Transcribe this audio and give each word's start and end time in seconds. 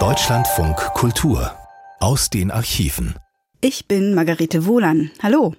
Deutschlandfunk 0.00 0.76
Kultur 0.94 1.52
aus 2.00 2.28
den 2.28 2.50
Archiven. 2.50 3.14
Ich 3.60 3.86
bin 3.86 4.14
Margarete 4.14 4.66
Wohlan. 4.66 5.12
Hallo. 5.22 5.54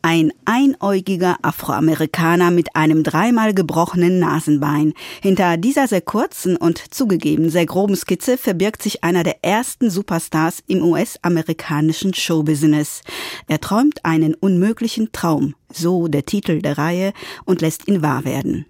Ein 0.00 0.32
einäugiger 0.44 1.38
Afroamerikaner 1.42 2.52
mit 2.52 2.76
einem 2.76 3.02
dreimal 3.02 3.54
gebrochenen 3.54 4.20
Nasenbein. 4.20 4.94
Hinter 5.20 5.56
dieser 5.56 5.88
sehr 5.88 6.00
kurzen 6.00 6.56
und 6.56 6.94
zugegeben 6.94 7.50
sehr 7.50 7.66
groben 7.66 7.96
Skizze 7.96 8.38
verbirgt 8.38 8.80
sich 8.80 9.02
einer 9.02 9.24
der 9.24 9.44
ersten 9.44 9.90
Superstars 9.90 10.62
im 10.68 10.84
US-amerikanischen 10.84 12.14
Showbusiness. 12.14 13.02
Er 13.48 13.60
träumt 13.60 14.04
einen 14.04 14.34
unmöglichen 14.34 15.10
Traum, 15.10 15.56
so 15.72 16.06
der 16.06 16.24
Titel 16.24 16.62
der 16.62 16.78
Reihe, 16.78 17.12
und 17.46 17.62
lässt 17.62 17.88
ihn 17.88 18.00
wahr 18.00 18.24
werden. 18.24 18.66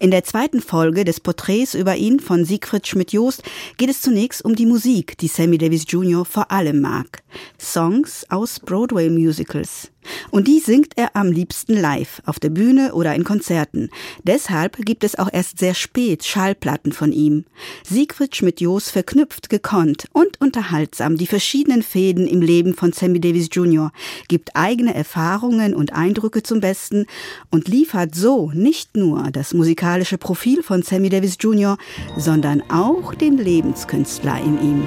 In 0.00 0.10
der 0.10 0.24
zweiten 0.24 0.60
Folge 0.60 1.04
des 1.04 1.20
Porträts 1.20 1.74
über 1.74 1.96
ihn 1.96 2.20
von 2.20 2.44
Siegfried 2.44 2.86
Schmidt-Jost 2.86 3.42
geht 3.76 3.90
es 3.90 4.00
zunächst 4.00 4.44
um 4.44 4.54
die 4.54 4.66
Musik, 4.66 5.18
die 5.18 5.28
Sammy 5.28 5.58
Davis 5.58 5.84
Jr. 5.88 6.24
vor 6.24 6.50
allem 6.50 6.80
mag. 6.80 7.22
Songs 7.58 8.24
aus 8.30 8.60
Broadway-Musicals. 8.60 9.90
Und 10.30 10.48
die 10.48 10.60
singt 10.60 10.92
er 10.96 11.16
am 11.16 11.32
liebsten 11.32 11.74
live, 11.76 12.22
auf 12.26 12.38
der 12.38 12.50
Bühne 12.50 12.94
oder 12.94 13.14
in 13.14 13.24
Konzerten. 13.24 13.90
Deshalb 14.22 14.76
gibt 14.84 15.04
es 15.04 15.18
auch 15.18 15.28
erst 15.32 15.58
sehr 15.58 15.74
spät 15.74 16.24
Schallplatten 16.24 16.92
von 16.92 17.12
ihm. 17.12 17.44
Siegfried 17.84 18.36
Schmidt-Jos 18.36 18.90
verknüpft 18.90 19.48
gekonnt 19.50 20.06
und 20.12 20.40
unterhaltsam 20.40 21.16
die 21.16 21.26
verschiedenen 21.26 21.82
Fäden 21.82 22.26
im 22.26 22.42
Leben 22.42 22.74
von 22.74 22.92
Sammy 22.92 23.20
Davis 23.20 23.48
Jr., 23.52 23.92
gibt 24.28 24.54
eigene 24.54 24.94
Erfahrungen 24.94 25.74
und 25.74 25.92
Eindrücke 25.92 26.42
zum 26.42 26.60
Besten 26.60 27.06
und 27.50 27.68
liefert 27.68 28.14
so 28.14 28.50
nicht 28.52 28.96
nur 28.96 29.30
das 29.32 29.54
musikalische 29.54 30.18
Profil 30.18 30.62
von 30.62 30.82
Sammy 30.82 31.08
Davis 31.08 31.36
Jr., 31.40 31.78
sondern 32.16 32.62
auch 32.70 33.14
den 33.14 33.38
Lebenskünstler 33.38 34.38
in 34.40 34.60
ihm. 34.60 34.82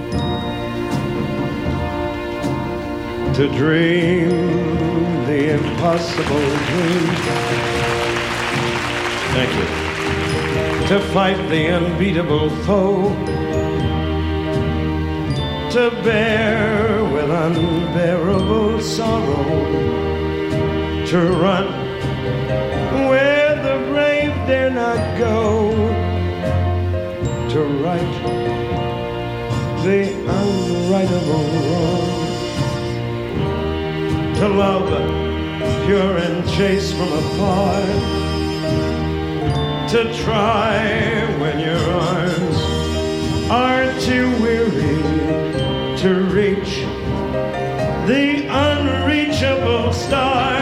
To 3.34 3.48
dream 3.57 4.90
impossible 5.52 6.46
dream. 6.70 7.07
Thank 9.35 9.52
you. 9.60 9.68
To 10.88 10.99
fight 11.13 11.40
the 11.49 11.68
unbeatable 11.68 12.49
foe. 12.66 13.10
To 15.76 15.90
bear 16.04 17.04
with 17.13 17.29
unbearable 17.29 18.82
sorrow. 18.82 19.44
To 21.12 21.20
run 21.46 21.68
where 23.10 23.55
the 23.68 23.77
brave 23.91 24.34
dare 24.48 24.72
not 24.72 25.02
go. 25.18 25.72
To 27.54 27.60
right 27.85 28.13
the 29.84 30.02
unrightable 30.40 31.46
wrong 31.70 32.22
to 34.41 34.48
love 34.48 35.30
pure 35.91 36.17
and 36.20 36.49
chase 36.51 36.93
from 36.93 37.11
afar 37.11 37.81
to 39.89 39.99
try 40.23 40.77
when 41.41 41.59
your 41.59 41.83
arms 42.15 42.59
are 43.51 43.83
too 43.99 44.27
weary 44.41 45.01
to 45.98 46.09
reach 46.31 46.73
the 48.07 48.48
unreachable 48.70 49.91
star. 49.91 50.61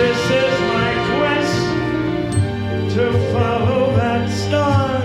This 0.00 0.22
is 0.42 0.54
my 0.74 0.92
quest 1.14 2.94
to 2.96 3.04
follow 3.32 3.94
that 3.94 4.28
star. 4.30 4.98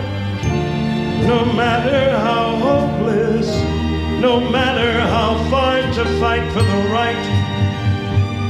No 1.27 1.45
matter 1.53 2.17
how 2.17 2.55
hopeless 2.57 3.79
no 4.19 4.37
matter 4.51 4.99
how 4.99 5.37
far 5.49 5.79
to 5.93 6.03
fight 6.19 6.51
for 6.51 6.61
the 6.61 6.88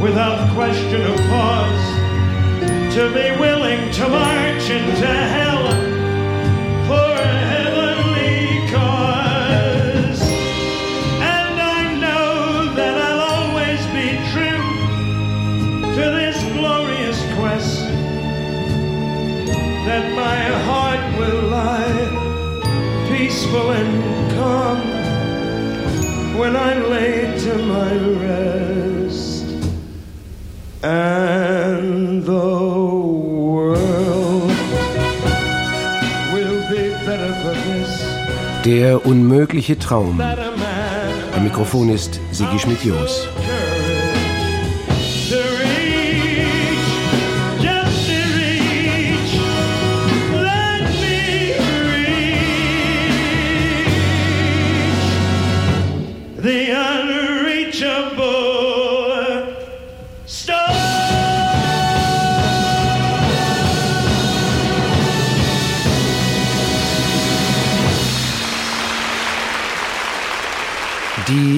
without 0.01 0.53
question 0.53 1.01
or 1.01 1.17
pause 1.27 1.87
to 2.95 3.11
be 3.13 3.37
willing 3.37 3.91
to 3.91 4.07
march 4.07 4.69
into 4.69 5.05
hell 5.05 5.67
for 6.87 7.09
a 7.21 7.37
heavenly 7.53 8.71
cause. 8.71 10.21
And 11.19 11.59
I 11.59 11.95
know 11.99 12.73
that 12.75 12.95
I'll 13.07 13.23
always 13.35 13.81
be 13.87 14.15
true 14.31 14.67
to 15.95 16.03
this 16.17 16.37
glorious 16.53 17.19
quest 17.35 17.81
that 19.85 20.05
my 20.15 20.41
heart 20.65 21.19
will 21.19 21.43
lie 21.49 22.29
peaceful 23.09 23.71
and 23.71 24.31
calm 24.31 24.79
when 26.37 26.55
I'm 26.55 26.89
laid 26.89 27.37
to 27.41 27.57
my 27.57 28.18
and 30.89 32.23
the 32.25 32.49
world 33.47 34.51
will 36.33 36.59
be 36.73 36.83
better 37.05 37.31
for 37.41 37.53
this. 37.67 37.91
Der 38.65 39.05
unmögliche 39.05 39.77
Traum. 39.77 40.19
Am 41.35 41.43
Mikrofon 41.43 41.89
ist 41.89 42.19
Sigi 42.31 42.59
Schmidt-Jos. 42.59 43.27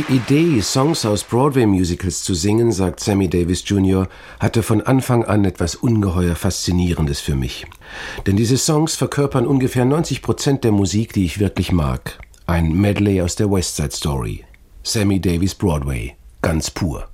Die 0.02 0.16
Idee, 0.16 0.62
Songs 0.62 1.06
aus 1.06 1.24
Broadway-Musicals 1.24 2.24
zu 2.24 2.34
singen, 2.34 2.72
sagt 2.72 3.02
Sammy 3.02 3.30
Davis 3.30 3.64
Jr., 3.68 4.08
hatte 4.40 4.64
von 4.64 4.82
Anfang 4.82 5.24
an 5.24 5.46
etwas 5.46 5.76
ungeheuer 5.76 6.36
Faszinierendes 6.36 7.20
für 7.20 7.36
mich. 7.36 7.68
Denn 8.26 8.36
diese 8.36 8.58
Songs 8.58 8.96
verkörpern 8.96 9.46
ungefähr 9.46 9.86
90 9.86 10.24
Prozent 10.24 10.64
der 10.64 10.72
Musik, 10.72 11.14
die 11.14 11.26
ich 11.26 11.40
wirklich 11.40 11.72
mag. 11.72 12.18
Ein 12.48 12.74
Medley 12.74 13.22
aus 13.22 13.36
der 13.36 13.52
West 13.52 13.76
Side 13.76 13.92
Story. 13.92 14.44
Sammy 14.82 15.20
Davis 15.20 15.54
Broadway. 15.54 16.16
Ganz 16.42 16.72
pur. 16.72 17.08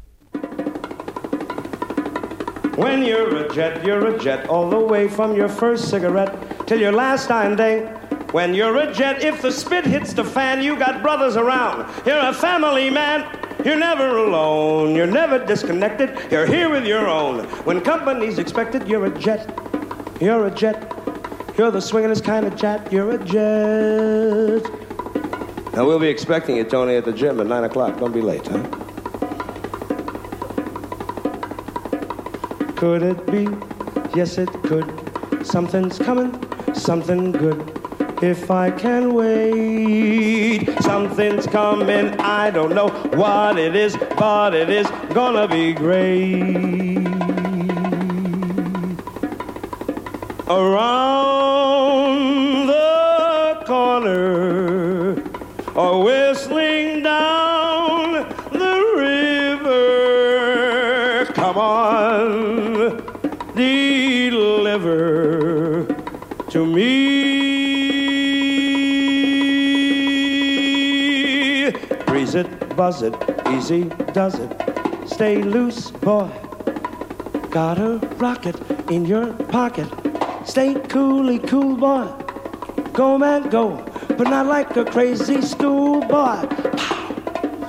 When 2.78 3.04
you're 3.04 3.46
a 3.46 3.54
jet, 3.54 3.84
you're 3.86 4.16
a 4.16 4.18
jet 4.18 4.48
all 4.48 4.70
the 4.70 4.78
way 4.78 5.10
from 5.10 5.38
your 5.38 5.50
first 5.50 5.90
cigarette 5.90 6.32
till 6.68 6.82
your 6.82 6.94
last 6.94 7.28
dying 7.28 7.58
day. 7.58 7.97
When 8.38 8.54
you're 8.54 8.78
a 8.78 8.94
jet, 8.94 9.24
if 9.24 9.42
the 9.42 9.52
spit 9.52 9.84
hits 9.84 10.14
the 10.14 10.24
fan, 10.24 10.62
you 10.62 10.78
got 10.78 11.02
brothers 11.02 11.36
around. 11.36 11.92
You're 12.06 12.20
a 12.20 12.32
family 12.32 12.88
man. 12.92 13.26
You're 13.66 13.80
never 13.80 14.16
alone. 14.16 14.94
You're 14.94 15.08
never 15.08 15.44
disconnected. 15.44 16.16
You're 16.30 16.46
here 16.46 16.70
with 16.70 16.86
your 16.86 17.08
own. 17.08 17.46
When 17.66 17.82
company's 17.82 18.38
expected, 18.38 18.88
you're 18.88 19.08
a 19.08 19.18
jet. 19.18 19.50
You're 20.22 20.46
a 20.46 20.52
jet. 20.52 20.78
You're 21.58 21.72
the 21.72 21.80
swingin'est 21.80 22.24
kind 22.24 22.46
of 22.46 22.56
jet. 22.56 22.94
You're 22.94 23.10
a 23.10 23.18
jet. 23.26 24.62
Now 25.74 25.88
we'll 25.88 25.98
be 25.98 26.08
expecting 26.08 26.58
you, 26.58 26.64
Tony, 26.64 26.96
at 26.96 27.06
the 27.06 27.14
gym 27.14 27.40
at 27.40 27.48
9 27.48 27.64
o'clock. 27.64 27.98
Don't 27.98 28.14
be 28.14 28.22
late, 28.22 28.46
huh? 28.46 28.62
Could 32.76 33.02
it 33.02 33.26
be? 33.32 33.48
Yes, 34.16 34.38
it 34.38 34.54
could. 34.62 34.88
Something's 35.44 35.98
coming, 35.98 36.32
something 36.76 37.32
good 37.32 37.77
if 38.22 38.50
I 38.50 38.72
can 38.72 39.14
wait. 39.14 40.68
Something's 40.82 41.46
coming, 41.48 42.20
I 42.20 42.50
don't 42.50 42.74
know 42.74 42.90
what 43.16 43.58
it 43.58 43.76
is, 43.76 43.96
but 44.18 44.54
it 44.54 44.70
is 44.70 44.88
gonna 45.14 45.48
be 45.48 45.74
great. 45.74 47.06
Around 50.50 51.27
buzz 72.88 73.02
it, 73.02 73.16
easy 73.50 73.84
does 74.14 74.36
it. 74.40 74.52
Stay 75.06 75.44
loose, 75.44 75.92
boy. 75.92 76.30
Got 77.50 77.80
a 77.80 77.98
rocket 78.16 78.56
in 78.90 79.06
your 79.06 79.34
pocket. 79.56 79.90
Stay 80.46 80.74
coolly 80.88 81.40
cool, 81.40 81.76
boy. 81.76 82.08
Go, 82.94 83.18
man, 83.18 83.50
go, 83.50 83.84
but 84.18 84.30
not 84.30 84.46
like 84.46 84.78
a 84.78 84.86
crazy 84.86 85.42
schoolboy. 85.42 86.48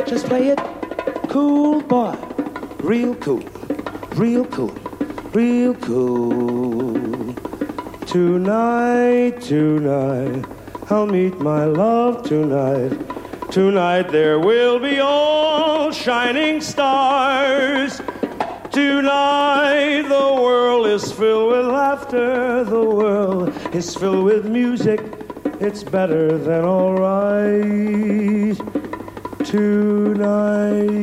Just 0.07 0.27
play 0.27 0.51
it 0.55 0.61
cool, 1.29 1.81
boy. 1.81 2.15
Real 2.79 3.17
cool, 3.17 3.43
real 4.15 4.45
cool, 4.45 4.75
real 5.33 5.75
cool. 5.75 7.35
Tonight, 8.07 9.41
tonight, 9.41 10.45
I'll 10.89 11.07
meet 11.07 11.41
my 11.41 11.65
love 11.65 12.23
tonight. 12.23 13.18
Tonight 13.59 14.13
there 14.13 14.39
will 14.39 14.79
be 14.79 15.01
all 15.01 15.91
shining 15.91 16.61
stars. 16.61 18.01
Tonight 18.71 20.03
the 20.03 20.41
world 20.41 20.87
is 20.87 21.11
filled 21.11 21.51
with 21.51 21.67
laughter, 21.67 22.63
the 22.63 22.85
world 22.85 23.53
is 23.75 23.97
filled 23.97 24.27
with 24.27 24.47
music. 24.47 25.01
It's 25.59 25.83
better 25.83 26.39
than 26.39 26.65
alright. 26.65 28.57
Tonight 29.45 30.95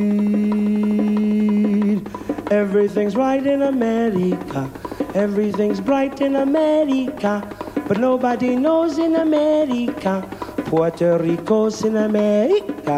everything's 2.50 3.16
right 3.16 3.46
in 3.46 3.60
America. 3.60 4.70
Everything's 5.14 5.82
bright 5.82 6.22
in 6.22 6.36
America. 6.36 7.46
But 7.86 7.98
nobody 7.98 8.56
knows 8.56 8.96
in 8.96 9.14
America 9.14 10.26
Puerto 10.66 11.16
Rico's 11.18 11.84
in 11.84 11.96
America. 11.96 12.92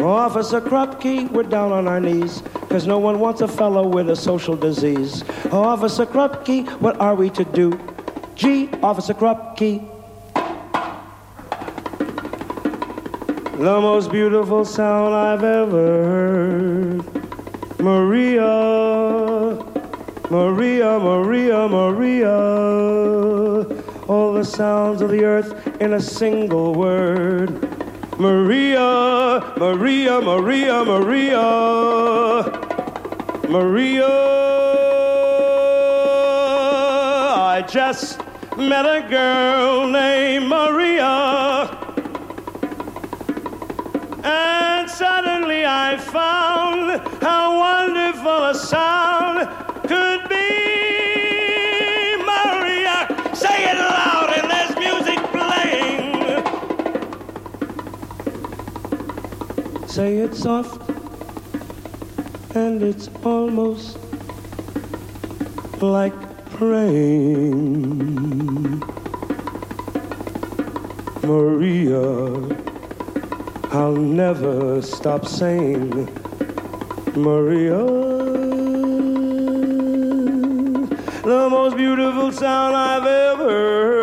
Officer 0.00 0.60
Krupke, 0.60 1.28
we're 1.32 1.42
down 1.42 1.72
on 1.72 1.88
our 1.88 1.98
knees, 1.98 2.44
cause 2.68 2.86
no 2.86 2.96
one 2.98 3.18
wants 3.18 3.40
a 3.40 3.48
fellow 3.48 3.88
with 3.88 4.08
a 4.08 4.14
social 4.14 4.54
disease. 4.56 5.24
Officer 5.50 6.06
Krupke, 6.06 6.68
what 6.80 6.96
are 7.00 7.16
we 7.16 7.28
to 7.30 7.44
do? 7.44 7.76
Gee, 8.36 8.70
Officer 8.84 9.14
Krupke. 9.14 9.84
The 13.58 13.80
most 13.80 14.12
beautiful 14.12 14.64
sound 14.64 15.12
I've 15.12 15.42
ever 15.42 16.04
heard. 16.04 17.80
Maria, 17.80 19.58
Maria, 20.30 21.00
Maria, 21.00 21.68
Maria 21.68 23.02
the 24.34 24.44
sounds 24.44 25.00
of 25.02 25.10
the 25.10 25.24
earth 25.24 25.80
in 25.80 25.92
a 25.94 26.00
single 26.00 26.74
word. 26.74 27.50
Maria, 28.18 29.52
Maria, 29.58 30.20
Maria, 30.20 30.84
Maria, 30.84 31.42
Maria. 33.48 34.08
I 37.54 37.64
just 37.68 38.20
met 38.56 38.86
a 38.86 39.06
girl 39.08 39.86
named 39.88 40.46
Maria. 40.46 41.78
And 44.24 44.88
suddenly 44.90 45.66
I 45.66 45.96
found 45.98 47.00
how 47.22 47.58
wonderful 47.58 48.44
a 48.44 48.54
sound 48.54 49.48
could 49.88 50.28
be. 50.28 50.31
Say 59.92 60.16
it 60.20 60.34
soft, 60.34 60.88
and 62.54 62.82
it's 62.82 63.10
almost 63.24 63.98
like 65.82 66.14
praying. 66.52 67.58
Maria, 71.22 72.00
I'll 73.70 73.94
never 73.94 74.80
stop 74.80 75.26
saying, 75.26 76.08
Maria, 77.14 77.84
the 81.22 81.48
most 81.50 81.76
beautiful 81.76 82.32
sound 82.32 82.74
I've 82.74 83.04
ever 83.04 83.44
heard. 83.44 84.01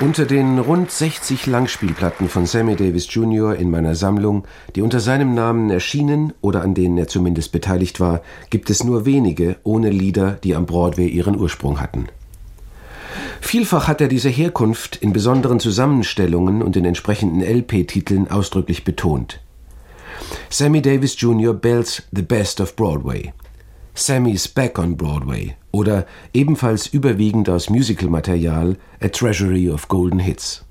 Unter 0.00 0.24
den 0.24 0.58
rund 0.58 0.90
60 0.90 1.46
Langspielplatten 1.46 2.28
von 2.28 2.46
Sammy 2.46 2.74
Davis 2.74 3.06
Jr. 3.14 3.54
in 3.54 3.70
meiner 3.70 3.94
Sammlung, 3.94 4.44
die 4.74 4.82
unter 4.82 4.98
seinem 4.98 5.34
Namen 5.34 5.70
erschienen 5.70 6.32
oder 6.40 6.62
an 6.62 6.74
denen 6.74 6.98
er 6.98 7.06
zumindest 7.06 7.52
beteiligt 7.52 8.00
war, 8.00 8.22
gibt 8.50 8.70
es 8.70 8.82
nur 8.82 9.06
wenige 9.06 9.54
ohne 9.62 9.90
Lieder, 9.90 10.32
die 10.32 10.56
am 10.56 10.66
Broadway 10.66 11.06
ihren 11.06 11.38
Ursprung 11.38 11.80
hatten. 11.80 12.08
Vielfach 13.40 13.86
hat 13.86 14.00
er 14.00 14.08
diese 14.08 14.30
Herkunft 14.30 14.96
in 14.96 15.12
besonderen 15.12 15.60
Zusammenstellungen 15.60 16.60
und 16.60 16.74
in 16.76 16.86
entsprechenden 16.86 17.40
LP-Titeln 17.40 18.28
ausdrücklich 18.32 18.82
betont. 18.82 19.38
Sammy 20.50 20.82
Davis 20.82 21.20
Jr. 21.20 21.54
bells 21.54 22.02
The 22.10 22.22
Best 22.22 22.60
of 22.60 22.74
Broadway. 22.74 23.32
Sammy's 23.98 24.46
Back 24.46 24.78
on 24.78 24.96
Broadway 24.96 25.56
oder 25.72 26.06
ebenfalls 26.32 26.86
überwiegend 26.86 27.48
aus 27.48 27.68
Musicalmaterial 27.68 28.76
A 29.00 29.08
Treasury 29.08 29.68
of 29.68 29.88
Golden 29.88 30.20
Hits. 30.20 30.64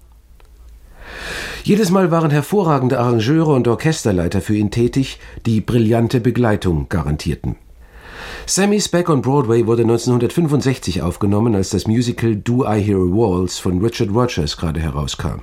Jedes 1.64 1.92
Mal 1.92 2.10
waren 2.10 2.32
hervorragende 2.32 3.00
Arrangeure 3.00 3.54
und 3.54 3.68
Orchesterleiter 3.68 4.40
für 4.40 4.56
ihn 4.56 4.72
tätig, 4.72 5.20
die 5.46 5.60
brillante 5.60 6.22
Begleitung 6.22 6.88
garantierten. 6.88 7.58
Sammy's 8.46 8.88
Back 8.88 9.10
on 9.10 9.22
Broadway 9.22 9.68
wurde 9.68 9.82
1965 9.82 11.02
aufgenommen, 11.02 11.54
als 11.54 11.70
das 11.70 11.86
Musical 11.86 12.38
Do 12.38 12.64
I 12.64 12.82
Hear 12.82 12.98
a 12.98 13.12
Waltz 13.12 13.60
von 13.60 13.84
Richard 13.84 14.12
Rogers 14.12 14.56
gerade 14.56 14.80
herauskam. 14.80 15.42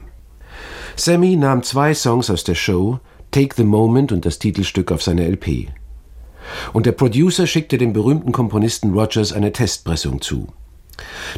Sammy 0.96 1.36
nahm 1.36 1.62
zwei 1.62 1.92
Songs 1.92 2.30
aus 2.30 2.44
der 2.44 2.54
Show, 2.54 2.98
Take 3.30 3.54
the 3.56 3.64
Moment 3.64 4.10
und 4.10 4.24
das 4.24 4.38
Titelstück 4.38 4.90
auf 4.90 5.02
seine 5.02 5.26
LP. 5.26 5.68
Und 6.72 6.86
der 6.86 6.92
Producer 6.92 7.46
schickte 7.46 7.78
dem 7.78 7.92
berühmten 7.92 8.32
Komponisten 8.32 8.92
Rogers 8.92 9.32
eine 9.32 9.52
Testpressung 9.52 10.20
zu. 10.20 10.48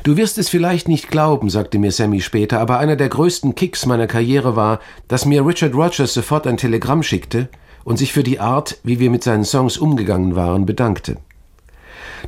Du 0.02 0.16
wirst 0.16 0.38
es 0.38 0.48
vielleicht 0.48 0.88
nicht 0.88 1.08
glauben, 1.08 1.48
sagte 1.48 1.78
mir 1.78 1.90
Sammy 1.90 2.20
später, 2.20 2.60
aber 2.60 2.78
einer 2.78 2.96
der 2.96 3.08
größten 3.08 3.54
Kicks 3.54 3.86
meiner 3.86 4.06
Karriere 4.06 4.56
war, 4.56 4.80
dass 5.08 5.24
mir 5.24 5.46
Richard 5.46 5.74
Rogers 5.74 6.12
sofort 6.12 6.46
ein 6.46 6.58
Telegramm 6.58 7.02
schickte 7.02 7.48
und 7.84 7.96
sich 7.96 8.12
für 8.12 8.22
die 8.22 8.40
Art, 8.40 8.78
wie 8.82 8.98
wir 8.98 9.10
mit 9.10 9.22
seinen 9.22 9.44
Songs 9.44 9.78
umgegangen 9.78 10.36
waren, 10.36 10.66
bedankte. 10.66 11.16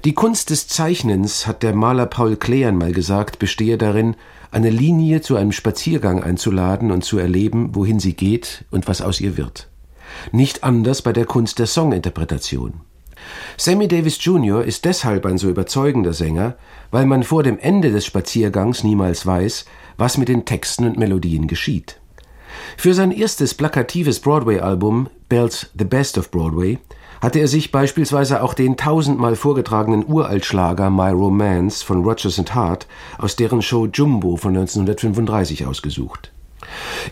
Die 0.05 0.15
Kunst 0.15 0.51
des 0.51 0.69
Zeichnens, 0.69 1.47
hat 1.47 1.63
der 1.63 1.75
Maler 1.75 2.07
Paul 2.07 2.37
Kläan 2.37 2.77
mal 2.77 2.93
gesagt, 2.93 3.39
bestehe 3.39 3.77
darin, 3.79 4.17
eine 4.51 4.71
Linie 4.71 5.21
zu 5.21 5.37
einem 5.37 5.53
Spaziergang 5.53 6.23
einzuladen 6.23 6.91
und 6.91 7.05
zu 7.05 7.19
erleben, 7.19 7.75
wohin 7.75 7.99
sie 7.99 8.15
geht 8.15 8.65
und 8.71 8.87
was 8.87 9.03
aus 9.03 9.21
ihr 9.21 9.37
wird. 9.37 9.68
Nicht 10.33 10.65
anders 10.65 11.03
bei 11.03 11.13
der 11.13 11.27
Kunst 11.27 11.59
der 11.59 11.67
Songinterpretation. 11.67 12.81
Sammy 13.57 13.89
Davis 13.89 14.23
Jr. 14.25 14.65
ist 14.65 14.85
deshalb 14.85 15.27
ein 15.27 15.39
so 15.39 15.49
überzeugender 15.49 16.13
Sänger, 16.13 16.57
weil 16.91 17.07
man 17.07 17.23
vor 17.23 17.43
dem 17.43 17.59
Ende 17.59 17.91
des 17.91 18.07
Spaziergangs 18.07 18.85
niemals 18.85 19.27
weiß, 19.27 19.65
was 19.97 20.19
mit 20.19 20.29
den 20.29 20.45
Texten 20.45 20.87
und 20.87 20.99
Melodien 20.99 21.49
geschieht. 21.49 22.01
Für 22.77 22.95
sein 22.95 23.11
erstes 23.11 23.55
plakatives 23.55 24.21
Broadway-Album 24.21 25.09
Bells 25.29 25.71
The 25.79 25.85
Best 25.85 26.17
of 26.19 26.31
Broadway 26.31 26.79
hatte 27.21 27.41
er 27.41 27.49
sich 27.49 27.73
beispielsweise 27.73 28.43
auch 28.43 28.55
den 28.55 28.77
tausendmal 28.77 29.35
vorgetragenen 29.37 30.07
Uraltschlager 30.07 30.89
My 30.89 31.11
Romance 31.11 31.85
von 31.85 32.05
Rogers 32.05 32.39
and 32.39 32.55
Hart 32.55 32.87
aus 33.19 33.37
deren 33.37 33.61
Show 33.61 33.87
Jumbo 33.87 34.37
von 34.37 34.57
1935 34.57 35.67
ausgesucht. 35.67 36.33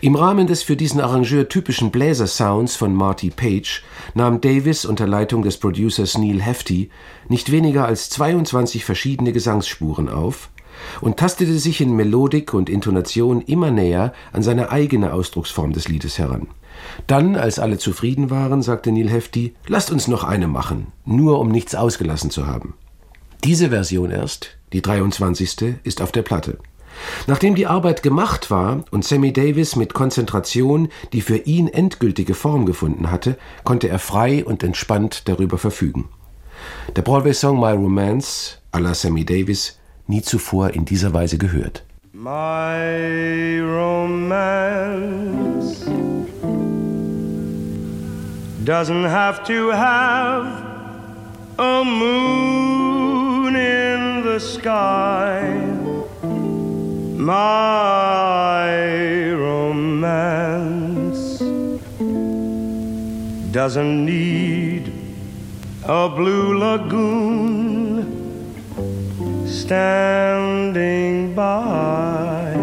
Im 0.01 0.15
Rahmen 0.15 0.47
des 0.47 0.63
für 0.63 0.75
diesen 0.75 1.01
Arrangeur 1.01 1.49
typischen 1.49 1.91
Bläsersounds 1.91 2.75
von 2.75 2.93
Marty 2.93 3.29
Page 3.29 3.83
nahm 4.13 4.41
Davis 4.41 4.85
unter 4.85 5.07
Leitung 5.07 5.43
des 5.43 5.57
Producers 5.57 6.17
Neil 6.17 6.41
Hefti 6.41 6.89
nicht 7.27 7.51
weniger 7.51 7.85
als 7.85 8.09
22 8.09 8.85
verschiedene 8.85 9.33
Gesangsspuren 9.33 10.09
auf 10.09 10.49
und 11.01 11.17
tastete 11.17 11.57
sich 11.57 11.81
in 11.81 11.95
Melodik 11.95 12.53
und 12.53 12.69
Intonation 12.69 13.41
immer 13.41 13.71
näher 13.71 14.13
an 14.31 14.43
seine 14.43 14.71
eigene 14.71 15.13
Ausdrucksform 15.13 15.73
des 15.73 15.87
Liedes 15.87 16.17
heran. 16.17 16.47
Dann, 17.07 17.35
als 17.35 17.59
alle 17.59 17.77
zufrieden 17.77 18.29
waren, 18.29 18.61
sagte 18.61 18.91
Neil 18.91 19.09
Hefti, 19.09 19.55
lasst 19.67 19.91
uns 19.91 20.07
noch 20.07 20.23
eine 20.23 20.47
machen, 20.47 20.87
nur 21.05 21.39
um 21.39 21.49
nichts 21.49 21.75
ausgelassen 21.75 22.29
zu 22.29 22.45
haben. 22.45 22.75
Diese 23.43 23.69
Version 23.69 24.11
erst, 24.11 24.57
die 24.73 24.81
23. 24.81 25.75
ist 25.83 26.01
auf 26.01 26.11
der 26.11 26.23
Platte. 26.23 26.59
Nachdem 27.27 27.55
die 27.55 27.67
Arbeit 27.67 28.03
gemacht 28.03 28.51
war 28.51 28.83
und 28.91 29.05
Sammy 29.05 29.33
Davis 29.33 29.75
mit 29.75 29.93
Konzentration 29.93 30.89
die 31.13 31.21
für 31.21 31.37
ihn 31.37 31.67
endgültige 31.67 32.33
Form 32.33 32.65
gefunden 32.65 33.11
hatte, 33.11 33.37
konnte 33.63 33.89
er 33.89 33.99
frei 33.99 34.43
und 34.45 34.63
entspannt 34.63 35.27
darüber 35.27 35.57
verfügen. 35.57 36.09
Der 36.95 37.01
Broadway-Song 37.01 37.59
My 37.59 37.71
Romance 37.71 38.59
à 38.71 38.79
la 38.79 38.93
Sammy 38.93 39.25
Davis 39.25 39.79
nie 40.07 40.21
zuvor 40.21 40.71
in 40.71 40.85
dieser 40.85 41.13
Weise 41.13 41.37
gehört. 41.37 41.83
My 42.13 43.59
romance 43.61 44.65
doesn't 48.65 49.03
have 49.03 49.43
to 49.43 49.71
have 49.71 50.47
a 51.59 51.83
moon 51.83 53.55
in 53.55 54.23
the 54.23 54.39
sky. 54.39 55.76
My 57.17 58.69
romance 59.33 61.39
doesn't 63.51 64.05
need 64.05 64.93
a 65.83 66.09
blue 66.09 66.59
lagoon 66.59 67.67
standing 69.47 71.33
by. 71.33 72.53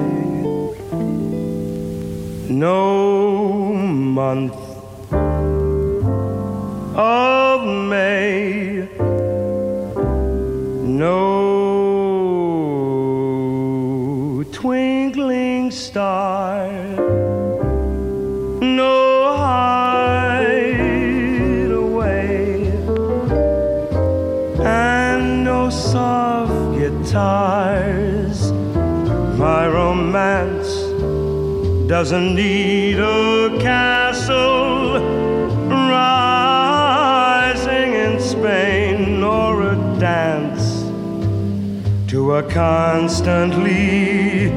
No 2.48 3.72
month 3.72 4.54
of 6.94 7.66
May, 7.66 8.88
no 10.84 11.63
doesn't 32.00 32.34
need 32.34 32.98
a 32.98 33.56
castle 33.60 34.98
rising 35.92 37.14
in 37.92 38.18
Spain 38.18 39.20
nor 39.20 39.62
a 39.62 39.76
dance 40.00 40.82
to 42.10 42.34
a 42.34 42.42
constantly 42.50 44.48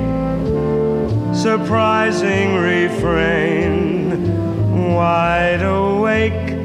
surprising 1.31 2.55
refrain. 2.55 3.75
Wide 4.95 5.61
awake, 5.61 6.55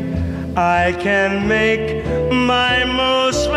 I 0.57 0.97
can 0.99 1.47
make 1.47 2.03
my 2.33 2.87
most 2.87 3.51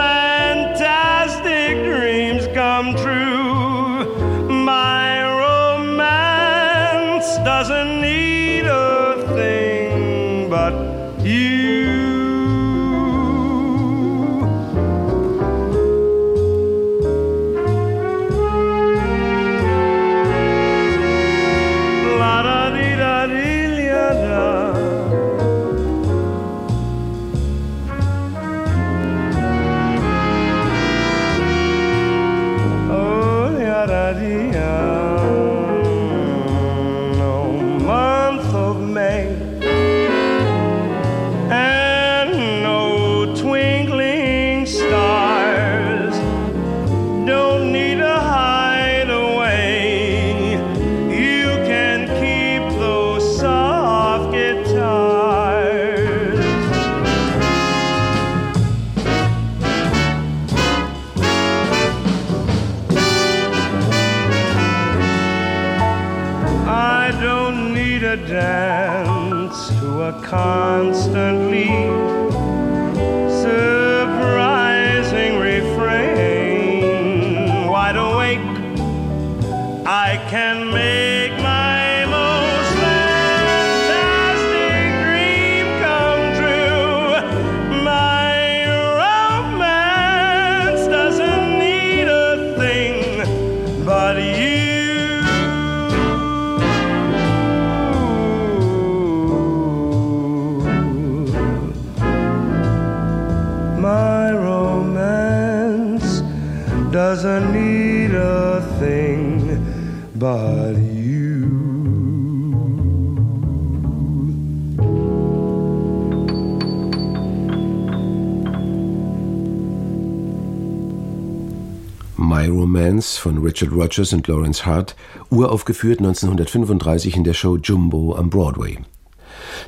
My 122.35 122.49
Romance 122.49 123.17
von 123.17 123.37
Richard 123.37 123.71
Rogers 123.71 124.11
und 124.11 124.27
Lawrence 124.27 124.65
Hart, 124.65 124.97
uraufgeführt 125.29 125.99
1935 125.99 127.15
in 127.15 127.23
der 127.23 127.33
Show 127.33 127.55
Jumbo 127.55 128.13
am 128.13 128.29
Broadway. 128.29 128.79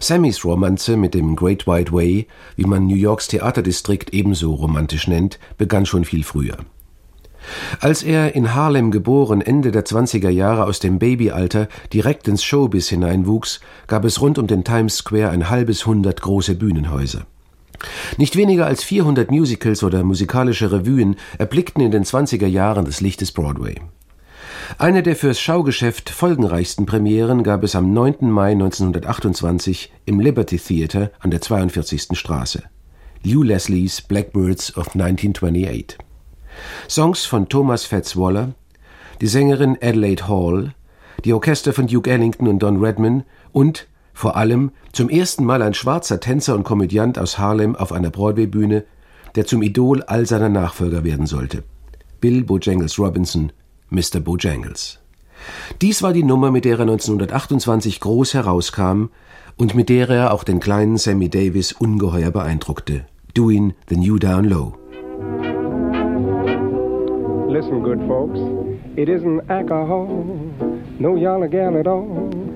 Sammys 0.02 0.44
Romanze 0.44 0.98
mit 0.98 1.14
dem 1.14 1.38
Great 1.38 1.66
White 1.66 1.94
Way, 1.94 2.28
wie 2.58 2.66
man 2.66 2.88
New 2.88 2.98
Yorks 2.98 3.30
Theaterdistrikt 3.30 4.14
ebenso 4.14 4.54
romantisch 4.54 5.08
nennt, 5.08 5.40
begann 5.58 5.86
schon 5.86 6.04
viel 6.04 6.26
früher. 6.26 6.58
Als 7.80 8.04
er 8.04 8.36
in 8.36 8.54
Harlem 8.54 8.92
geboren 8.92 9.40
Ende 9.40 9.72
der 9.72 9.86
20er 9.86 10.30
Jahre 10.30 10.66
aus 10.66 10.80
dem 10.80 11.00
Babyalter 11.00 11.70
direkt 11.94 12.28
ins 12.28 12.44
Showbiz 12.44 12.90
hineinwuchs, 12.90 13.62
gab 13.88 14.04
es 14.04 14.20
rund 14.20 14.38
um 14.38 14.48
den 14.48 14.66
Times 14.66 14.98
Square 14.98 15.30
ein 15.30 15.50
halbes 15.50 15.86
Hundert 15.86 16.22
große 16.22 16.56
Bühnenhäuser. 16.56 17.28
Nicht 18.17 18.36
weniger 18.36 18.65
als 18.65 18.84
400 18.84 19.31
Musicals 19.31 19.84
oder 19.84 20.03
musikalische 20.03 20.72
Revuen 20.72 21.15
erblickten 21.38 21.84
in 21.84 21.91
den 21.91 22.03
20er 22.03 22.48
Jahren 22.48 22.86
das 22.86 23.01
Licht 23.01 23.22
des 23.22 23.31
Broadway. 23.31 23.75
Eine 24.77 25.03
der 25.03 25.15
fürs 25.15 25.39
Schaugeschäft 25.39 26.10
folgenreichsten 26.10 26.86
Premieren 26.86 27.43
gab 27.43 27.63
es 27.63 27.75
am 27.75 27.93
9. 27.93 28.29
Mai 28.29 28.51
1928 28.51 29.91
im 30.05 30.19
Liberty 30.19 30.57
Theater 30.57 31.12
an 31.19 31.31
der 31.31 31.41
42. 31.41 32.10
Straße. 32.13 32.63
Lew 33.24 33.43
Leslies 33.43 34.01
Blackbirds 34.01 34.75
of 34.77 34.93
1928. 34.93 35.98
Songs 36.89 37.25
von 37.25 37.50
Thomas 37.50 37.86
Fats 37.86 38.17
Waller, 38.17 38.53
die 39.22 39.27
Sängerin 39.27 39.77
Adelaide 39.81 40.27
Hall, 40.27 40.74
die 41.24 41.34
Orchester 41.34 41.74
von 41.74 41.88
Duke 41.88 42.10
Ellington 42.10 42.48
und 42.48 42.60
Don 42.60 42.84
Redman 42.84 43.24
und 43.51 43.88
vor 44.18 44.36
allem 44.36 44.72
zum 44.94 45.10
ersten 45.10 45.46
Mal 45.46 45.62
ein 45.62 45.76
schwarzer 45.76 46.20
Tänzer 46.20 46.56
und 46.56 46.64
Komödiant 46.64 47.20
aus 47.20 47.38
Harlem 47.38 47.76
auf 47.76 47.92
einer 47.92 48.10
Broadway-Bühne, 48.10 48.84
der 49.36 49.46
zum 49.46 49.62
Idol 49.62 50.02
all 50.02 50.26
seiner 50.26 50.50
Nachfolger 50.50 51.04
werden 51.04 51.28
sollte. 51.28 51.64
Bill 52.20 52.44
Bojangles 52.44 52.98
Robinson, 52.98 53.52
Mr. 53.92 54.20
Bojangles. 54.20 54.98
Dies 55.84 56.02
war 56.02 56.14
die 56.14 56.24
Nummer, 56.24 56.50
mit 56.50 56.66
der 56.66 56.80
er 56.80 56.82
1928 56.82 58.00
groß 58.00 58.34
herauskam 58.34 59.10
und 59.56 59.76
mit 59.76 59.88
der 59.88 60.10
er 60.10 60.34
auch 60.34 60.44
den 60.44 60.60
kleinen 60.60 60.98
Sammy 60.98 61.30
Davis 61.30 61.72
ungeheuer 61.72 62.32
beeindruckte. 62.32 63.06
Doing 63.36 63.76
the 63.88 63.98
New 63.98 64.18
Down 64.18 64.46
Low. 64.46 64.74
Listen, 67.50 67.84
good 67.84 68.00
folks. 68.08 68.40
It 68.96 69.10
isn't 69.10 69.48
alcohol, 69.48 70.26
no 70.98 71.16
yalla 71.16 71.46
gal 71.46 71.78
at 71.78 71.88
all. 71.88 72.47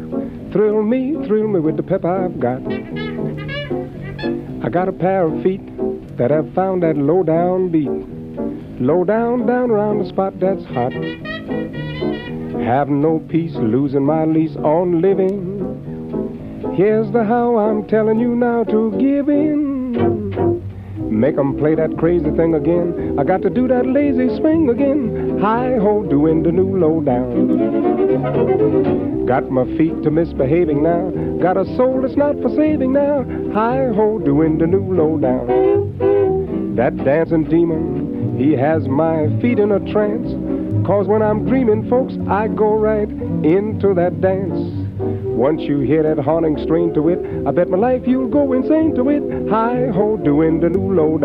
Thrill 0.52 0.84
me, 0.84 1.16
thrill 1.28 1.48
me 1.48 1.62
with 1.62 1.78
the 1.78 1.84
pep 1.84 2.04
I've 2.04 2.38
got. 2.38 2.62
I 4.64 4.70
got 4.70 4.90
a 4.90 4.92
pair 4.92 5.24
of 5.28 5.42
feet 5.42 5.62
that 6.18 6.30
have 6.30 6.54
found 6.54 6.84
that 6.84 6.98
low 6.98 7.24
down 7.24 7.70
beat. 7.70 7.90
Low 8.82 9.06
down, 9.06 9.46
down 9.46 9.72
around 9.72 10.00
the 10.00 10.10
spot 10.10 10.40
that's 10.42 10.66
hot. 10.66 10.92
Have 12.62 12.90
no 12.90 13.20
peace, 13.30 13.56
losing 13.56 14.04
my 14.04 14.26
lease 14.26 14.56
on 14.58 15.02
living. 15.02 16.74
Here's 16.76 17.10
the 17.12 17.24
how 17.24 17.58
I'm 17.58 17.88
telling 17.88 18.20
you 18.20 18.36
now 18.36 18.66
to 18.66 18.92
give 19.00 19.30
in. 19.30 20.62
Make 20.98 21.38
'em 21.38 21.56
play 21.58 21.76
that 21.76 21.98
crazy 21.98 22.30
thing 22.32 22.56
again. 22.56 23.18
I 23.18 23.24
got 23.24 23.42
to 23.44 23.50
do 23.50 23.68
that 23.70 23.86
lazy 23.86 24.36
swing 24.38 24.70
again. 24.70 25.21
Hi 25.42 25.76
ho, 25.82 26.04
doing 26.04 26.44
the 26.44 26.52
new 26.52 26.78
low 26.78 27.02
down. 27.02 27.48
Got 29.26 29.50
my 29.50 29.66
feet 29.76 30.04
to 30.04 30.12
misbehaving 30.12 30.84
now. 30.84 31.10
Got 31.42 31.58
a 31.58 31.66
soul 31.76 32.04
that's 32.04 32.16
not 32.16 32.40
for 32.44 32.50
saving 32.50 32.94
now. 32.94 33.26
Hi 33.52 33.88
ho, 33.88 34.20
doing 34.20 34.60
the 34.60 34.68
new 34.68 34.94
low 34.94 35.18
down. 35.18 36.76
That 36.76 36.96
dancing 37.04 37.46
demon, 37.46 38.38
he 38.38 38.52
has 38.52 38.88
my 38.88 39.36
feet 39.42 39.58
in 39.58 39.72
a 39.72 39.80
trance. 39.92 40.32
Cause 40.86 41.08
when 41.08 41.24
I'm 41.24 41.48
dreaming, 41.48 41.90
folks, 41.90 42.14
I 42.30 42.48
go 42.48 42.76
right 42.76 43.10
into 43.10 43.96
that 43.96 44.22
dance. 44.22 44.60
Once 45.00 45.64
you 45.64 45.80
hear 45.80 46.04
that 46.04 46.20
haunting 46.24 46.60
strain 46.62 46.94
to 46.94 47.10
it, 47.10 47.18
I 47.48 47.52
bet 47.52 47.68
my 47.68 47.80
life 47.80 48.04
you'll 48.06 48.30
go 48.30 48.54
insane 48.54 48.94
to 48.94 49.10
it. 49.10 49.24
Hi 49.50 49.88
ho, 49.88 50.18
doing 50.18 50.60
the 50.60 50.70
new 50.70 50.94
low 50.94 51.18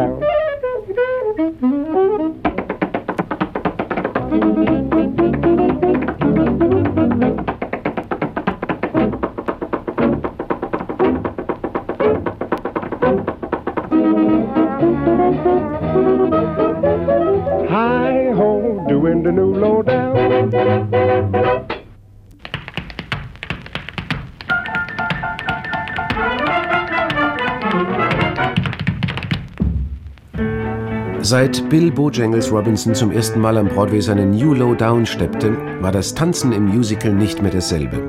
Seit 31.29 31.69
Bill 31.69 31.91
Bojangles 31.91 32.53
Robinson 32.53 32.95
zum 32.95 33.11
ersten 33.11 33.41
Mal 33.41 33.59
am 33.59 33.67
Broadway 33.67 34.01
seinen 34.01 34.31
New 34.31 34.55
Low 34.55 34.77
Down 34.77 35.05
steppte, 35.05 35.57
war 35.81 35.91
das 35.91 36.15
Tanzen 36.15 36.53
im 36.53 36.67
Musical 36.67 37.13
nicht 37.13 37.43
mehr 37.43 37.51
dasselbe. 37.51 38.01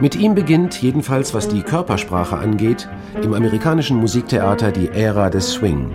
Mit 0.00 0.16
ihm 0.16 0.34
beginnt, 0.34 0.80
jedenfalls 0.80 1.34
was 1.34 1.48
die 1.48 1.60
Körpersprache 1.60 2.38
angeht, 2.38 2.88
im 3.22 3.34
amerikanischen 3.34 3.98
Musiktheater 3.98 4.72
die 4.72 4.88
Ära 4.88 5.28
des 5.28 5.52
Swing. 5.52 5.94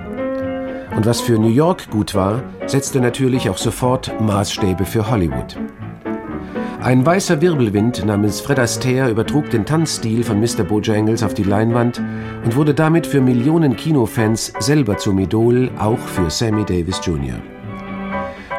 Und 0.96 1.08
was 1.08 1.20
für 1.20 1.40
New 1.40 1.50
York 1.50 1.90
gut 1.90 2.14
war, 2.14 2.44
setzte 2.68 3.00
natürlich 3.00 3.50
auch 3.50 3.58
sofort 3.58 4.14
Maßstäbe 4.22 4.86
für 4.86 5.10
Hollywood. 5.10 5.58
Ein 6.82 7.06
weißer 7.06 7.42
Wirbelwind 7.42 8.06
namens 8.06 8.40
Fred 8.40 8.58
Astaire 8.58 9.10
übertrug 9.10 9.50
den 9.50 9.66
Tanzstil 9.66 10.24
von 10.24 10.40
Mr. 10.40 10.64
Bojangles 10.64 11.24
auf 11.24 11.34
die 11.34 11.44
Leinwand 11.44 12.02
und 12.46 12.56
wurde 12.56 12.74
damit 12.74 13.06
für 13.06 13.20
Millionen 13.20 13.76
Kinofans 13.76 14.54
selber 14.60 14.98
zum 14.98 15.20
Idol, 15.20 15.70
auch 15.78 16.00
für 16.00 16.30
Sammy 16.30 16.64
Davis 16.64 17.02
Jr. 17.04 17.42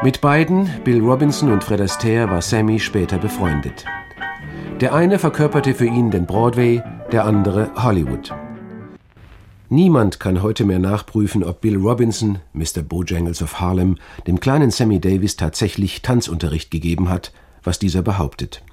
Mit 0.03 0.21
beiden, 0.21 0.69
Bill 0.83 1.01
Robinson 1.01 1.51
und 1.51 1.63
Fred 1.63 1.81
Astaire, 1.81 2.29
war 2.29 2.43
Sammy 2.43 2.79
später 2.79 3.17
befreundet. 3.17 3.85
Der 4.81 4.93
eine 4.93 5.17
verkörperte 5.17 5.73
für 5.73 5.87
ihn 5.87 6.11
den 6.11 6.27
Broadway, 6.27 6.83
der 7.11 7.25
andere 7.25 7.71
Hollywood. 7.75 8.31
Niemand 9.69 10.19
kann 10.19 10.43
heute 10.43 10.63
mehr 10.63 10.79
nachprüfen, 10.79 11.43
ob 11.43 11.61
Bill 11.61 11.77
Robinson, 11.77 12.37
Mr. 12.53 12.83
Bojangles 12.83 13.41
of 13.41 13.59
Harlem, 13.59 13.97
dem 14.27 14.39
kleinen 14.39 14.69
Sammy 14.69 14.99
Davis 14.99 15.37
tatsächlich 15.37 16.03
Tanzunterricht 16.03 16.69
gegeben 16.69 17.09
hat, 17.09 17.31
was 17.63 17.79
dieser 17.79 18.01
behauptet. 18.01 18.63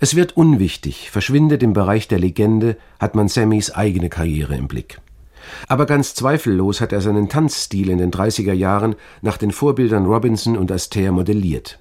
Es 0.00 0.14
wird 0.14 0.36
unwichtig, 0.36 1.10
verschwindet 1.10 1.62
im 1.62 1.72
Bereich 1.72 2.08
der 2.08 2.18
Legende, 2.18 2.76
hat 2.98 3.14
man 3.14 3.28
Sammys 3.28 3.70
eigene 3.70 4.08
Karriere 4.08 4.56
im 4.56 4.68
Blick. 4.68 5.00
Aber 5.68 5.86
ganz 5.86 6.14
zweifellos 6.14 6.80
hat 6.80 6.92
er 6.92 7.00
seinen 7.00 7.28
Tanzstil 7.28 7.90
in 7.90 7.98
den 7.98 8.10
30er 8.10 8.52
Jahren 8.52 8.96
nach 9.22 9.36
den 9.36 9.50
Vorbildern 9.50 10.06
Robinson 10.06 10.56
und 10.56 10.72
Astaire 10.72 11.12
modelliert. 11.12 11.78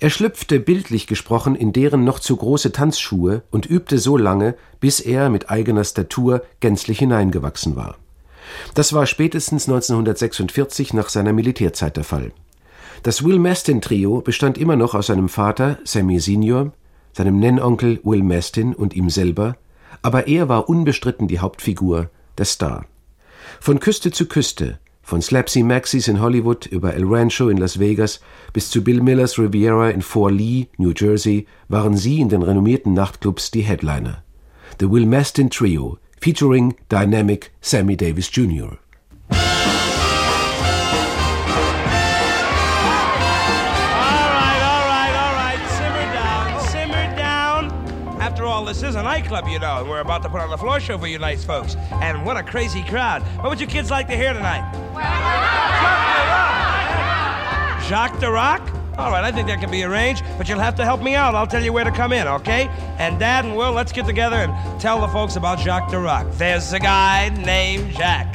Er 0.00 0.10
schlüpfte 0.10 0.60
bildlich 0.60 1.06
gesprochen 1.06 1.54
in 1.54 1.72
deren 1.72 2.04
noch 2.04 2.18
zu 2.18 2.36
große 2.36 2.72
Tanzschuhe 2.72 3.42
und 3.50 3.66
übte 3.66 3.98
so 3.98 4.16
lange, 4.16 4.54
bis 4.80 5.00
er 5.00 5.28
mit 5.28 5.50
eigener 5.50 5.84
Statur 5.84 6.42
gänzlich 6.60 6.98
hineingewachsen 6.98 7.76
war. 7.76 7.96
Das 8.74 8.92
war 8.92 9.06
spätestens 9.06 9.68
1946 9.68 10.94
nach 10.94 11.08
seiner 11.08 11.32
Militärzeit 11.32 11.96
der 11.96 12.04
Fall. 12.04 12.32
Das 13.02 13.24
Will 13.24 13.40
Mastin 13.40 13.80
Trio 13.80 14.20
bestand 14.20 14.56
immer 14.56 14.76
noch 14.76 14.94
aus 14.94 15.08
seinem 15.08 15.28
Vater 15.28 15.80
Sammy 15.82 16.20
Senior, 16.20 16.70
seinem 17.12 17.40
Nennonkel 17.40 17.98
Will 18.04 18.22
Mastin 18.22 18.76
und 18.76 18.94
ihm 18.94 19.10
selber, 19.10 19.56
aber 20.02 20.28
er 20.28 20.48
war 20.48 20.68
unbestritten 20.68 21.26
die 21.26 21.40
Hauptfigur, 21.40 22.10
der 22.38 22.44
Star. 22.44 22.86
Von 23.58 23.80
Küste 23.80 24.12
zu 24.12 24.26
Küste, 24.26 24.78
von 25.02 25.20
Slapsy 25.20 25.64
Maxis 25.64 26.06
in 26.06 26.20
Hollywood 26.20 26.66
über 26.66 26.94
El 26.94 27.02
Rancho 27.04 27.48
in 27.48 27.56
Las 27.56 27.80
Vegas 27.80 28.20
bis 28.52 28.70
zu 28.70 28.84
Bill 28.84 29.02
Millers 29.02 29.36
Riviera 29.36 29.90
in 29.90 30.02
Fort 30.02 30.34
Lee, 30.34 30.68
New 30.76 30.92
Jersey, 30.96 31.48
waren 31.68 31.96
sie 31.96 32.20
in 32.20 32.28
den 32.28 32.42
renommierten 32.42 32.94
Nachtclubs 32.94 33.50
die 33.50 33.62
Headliner. 33.62 34.22
The 34.78 34.88
Will 34.88 35.06
Mastin 35.06 35.50
Trio, 35.50 35.98
featuring 36.20 36.76
Dynamic 36.88 37.50
Sammy 37.60 37.96
Davis 37.96 38.30
Jr. 38.32 38.78
is 48.92 48.96
a 48.96 49.02
nightclub, 49.02 49.48
you 49.48 49.58
know, 49.58 49.78
and 49.78 49.88
we're 49.88 50.00
about 50.00 50.22
to 50.22 50.28
put 50.28 50.42
on 50.42 50.52
a 50.52 50.58
floor 50.58 50.78
show 50.78 50.98
for 50.98 51.06
you 51.06 51.18
nice 51.18 51.42
folks. 51.42 51.76
And 52.02 52.26
what 52.26 52.36
a 52.36 52.42
crazy 52.42 52.82
crowd. 52.82 53.22
What 53.38 53.48
would 53.48 53.58
you 53.58 53.66
kids 53.66 53.90
like 53.90 54.06
to 54.08 54.16
hear 54.16 54.34
tonight? 54.34 54.70
Jacques 57.88 58.20
de 58.20 58.30
Rock? 58.30 58.60
All 58.98 59.10
right, 59.10 59.24
I 59.24 59.32
think 59.32 59.48
that 59.48 59.60
can 59.60 59.70
be 59.70 59.82
arranged, 59.82 60.22
but 60.36 60.46
you'll 60.46 60.58
have 60.58 60.74
to 60.74 60.84
help 60.84 61.00
me 61.00 61.14
out. 61.14 61.34
I'll 61.34 61.46
tell 61.46 61.64
you 61.64 61.72
where 61.72 61.84
to 61.84 61.90
come 61.90 62.12
in, 62.12 62.28
okay? 62.28 62.68
And 62.98 63.18
Dad 63.18 63.46
and 63.46 63.56
Will, 63.56 63.72
let's 63.72 63.92
get 63.92 64.04
together 64.04 64.36
and 64.36 64.80
tell 64.80 65.00
the 65.00 65.08
folks 65.08 65.36
about 65.36 65.58
Jacques 65.58 65.90
de 65.90 65.98
Rock. 65.98 66.26
There's 66.32 66.74
a 66.74 66.78
guy 66.78 67.30
named 67.30 67.94
Jacques 67.94 68.34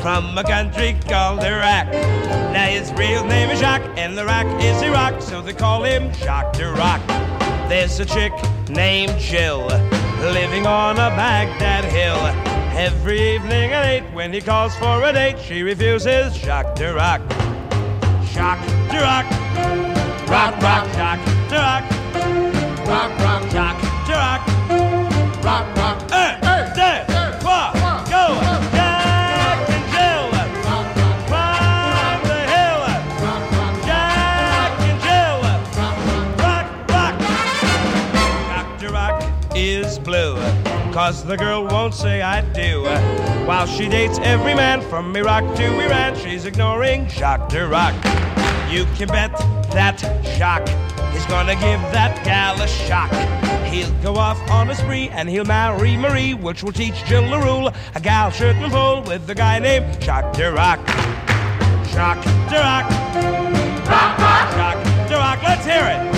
from 0.00 0.38
a 0.38 0.44
country 0.44 0.96
called 1.06 1.40
Iraq. 1.40 1.92
Now 1.92 2.64
his 2.64 2.90
real 2.92 3.26
name 3.26 3.50
is 3.50 3.60
Jacques, 3.60 3.82
and 3.98 4.16
the 4.16 4.24
Rock 4.24 4.46
is 4.62 4.80
Iraq, 4.80 5.20
so 5.20 5.42
they 5.42 5.52
call 5.52 5.82
him 5.82 6.10
Jacques 6.14 6.54
de 6.54 6.72
Rock. 6.72 7.27
There's 7.68 8.00
a 8.00 8.06
chick 8.06 8.32
named 8.70 9.18
Jill 9.18 9.66
living 10.32 10.66
on 10.66 10.96
a 10.96 11.10
Baghdad 11.10 11.84
hill. 11.84 12.16
Every 12.74 13.34
evening 13.34 13.72
at 13.72 13.84
eight, 13.84 14.04
when 14.14 14.32
he 14.32 14.40
calls 14.40 14.74
for 14.76 15.02
a 15.02 15.12
date, 15.12 15.38
she 15.38 15.62
refuses. 15.62 16.34
Jacques 16.34 16.74
de 16.76 16.94
Rock, 16.94 17.20
Jacques 18.32 18.66
de 18.90 18.98
Rock, 19.00 19.26
rock, 20.30 20.54
rock, 20.62 20.86
Jacques 20.94 21.24
de 21.50 21.56
Rock, 22.88 23.18
rock, 23.20 23.50
Jacques 23.50 24.06
de 24.06 24.14
Rock, 24.14 25.44
rock, 25.44 25.76
rock. 25.76 26.37
Cause 40.98 41.22
the 41.22 41.36
girl 41.36 41.64
won't 41.64 41.94
say 41.94 42.22
I 42.22 42.40
do. 42.52 42.82
While 43.46 43.68
she 43.68 43.88
dates 43.88 44.18
every 44.18 44.52
man 44.52 44.80
from 44.90 45.14
Iraq 45.14 45.44
to 45.54 45.80
Iran, 45.80 46.16
she's 46.16 46.44
ignoring 46.44 47.06
Jacques 47.06 47.48
de 47.50 47.64
Rock. 47.64 47.94
You 48.68 48.84
can 48.96 49.06
bet 49.06 49.30
that 49.70 50.00
Jacques 50.36 50.68
is 51.14 51.24
gonna 51.26 51.54
give 51.54 51.80
that 51.94 52.24
gal 52.24 52.60
a 52.60 52.66
shock. 52.66 53.12
He'll 53.72 53.94
go 54.02 54.16
off 54.16 54.40
on 54.50 54.70
a 54.70 54.74
spree 54.74 55.08
and 55.10 55.28
he'll 55.28 55.44
marry 55.44 55.96
Marie, 55.96 56.34
which 56.34 56.64
will 56.64 56.72
teach 56.72 57.04
Jill 57.04 57.30
the 57.30 57.38
rule. 57.38 57.72
A 57.94 58.00
gal 58.00 58.32
shouldn't 58.32 58.72
fool 58.72 59.02
with 59.02 59.30
a 59.30 59.36
guy 59.36 59.60
named 59.60 60.02
Jacques 60.02 60.32
de 60.32 60.50
Rock. 60.50 60.80
Jacques 61.94 62.26
rock. 62.50 62.90
Jacques 64.58 65.08
de 65.08 65.14
Rock, 65.14 65.42
let's 65.44 65.64
hear 65.64 65.86
it. 65.94 66.17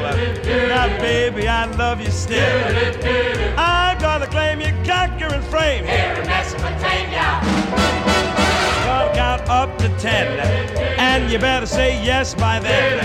Said, 0.00 0.44
Jill, 0.44 0.68
now 0.68 0.88
baby, 0.98 1.48
I 1.48 1.66
love 1.76 2.00
you 2.00 2.10
still. 2.10 2.44
I'm 3.58 3.98
gonna 3.98 4.26
claim 4.26 4.60
you 4.60 4.72
conquering 4.84 5.42
frame 5.42 5.84
here 5.84 6.14
in 6.20 6.26
Mesopotamia. 6.26 7.40
Gonna 8.84 9.14
count 9.14 9.48
up 9.48 9.78
to 9.78 9.88
ten, 9.98 10.38
and 10.98 11.30
you 11.30 11.38
better 11.38 11.66
say 11.66 12.02
yes 12.04 12.34
by 12.34 12.58
then. 12.60 13.00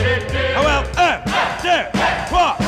Oh, 0.58 0.64
well, 0.64 0.86
uh, 0.98 1.62
there, 1.62 1.90
walk, 2.32 2.59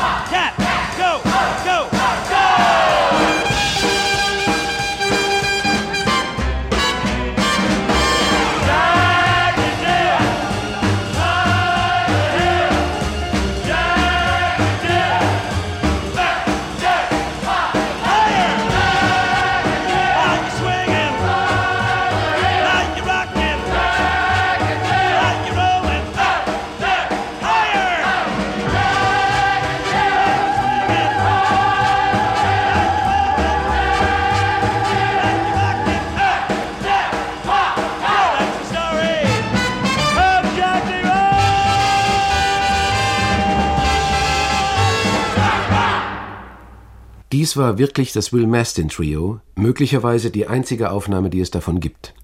Dies 47.42 47.56
war 47.56 47.76
wirklich 47.76 48.12
das 48.12 48.32
Will 48.32 48.46
Mastin 48.46 48.88
Trio, 48.88 49.40
möglicherweise 49.56 50.30
die 50.30 50.46
einzige 50.46 50.92
Aufnahme, 50.92 51.28
die 51.28 51.40
es 51.40 51.50
davon 51.50 51.80
gibt. 51.80 52.14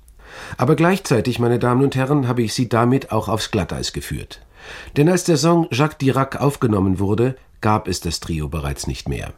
Aber 0.56 0.76
gleichzeitig, 0.76 1.40
meine 1.40 1.58
Damen 1.58 1.82
und 1.82 1.96
Herren, 1.96 2.28
habe 2.28 2.42
ich 2.42 2.54
Sie 2.54 2.68
damit 2.68 3.10
auch 3.10 3.28
aufs 3.28 3.50
Glatteis 3.50 3.92
geführt. 3.92 4.40
Denn 4.96 5.08
als 5.08 5.24
der 5.24 5.36
Song 5.36 5.66
Jacques 5.72 5.98
Dirac 5.98 6.40
aufgenommen 6.40 7.00
wurde, 7.00 7.34
gab 7.60 7.88
es 7.88 7.98
das 7.98 8.20
Trio 8.20 8.48
bereits 8.48 8.86
nicht 8.86 9.08
mehr. 9.08 9.32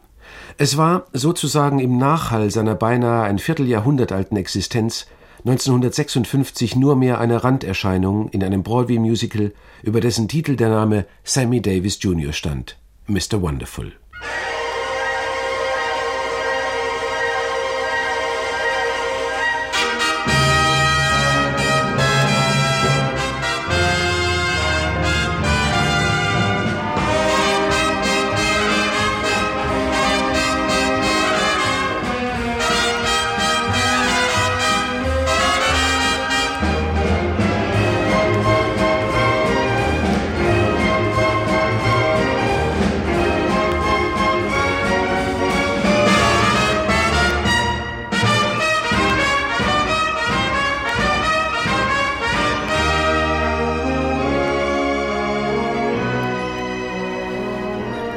Es 0.58 0.76
war 0.76 1.06
sozusagen 1.14 1.78
im 1.78 1.96
Nachhall 1.96 2.50
seiner 2.50 2.74
beinahe 2.74 3.22
ein 3.22 3.38
Vierteljahrhundert 3.38 4.12
alten 4.12 4.36
Existenz 4.36 5.06
1956 5.46 6.76
nur 6.76 6.94
mehr 6.94 7.18
eine 7.20 7.42
Randerscheinung 7.42 8.28
in 8.28 8.44
einem 8.44 8.62
Broadway-Musical, 8.62 9.54
über 9.82 10.02
dessen 10.02 10.28
Titel 10.28 10.56
der 10.56 10.68
Name 10.68 11.06
Sammy 11.24 11.62
Davis 11.62 12.02
Jr. 12.02 12.34
stand, 12.34 12.76
Mr. 13.06 13.40
Wonderful. 13.40 13.94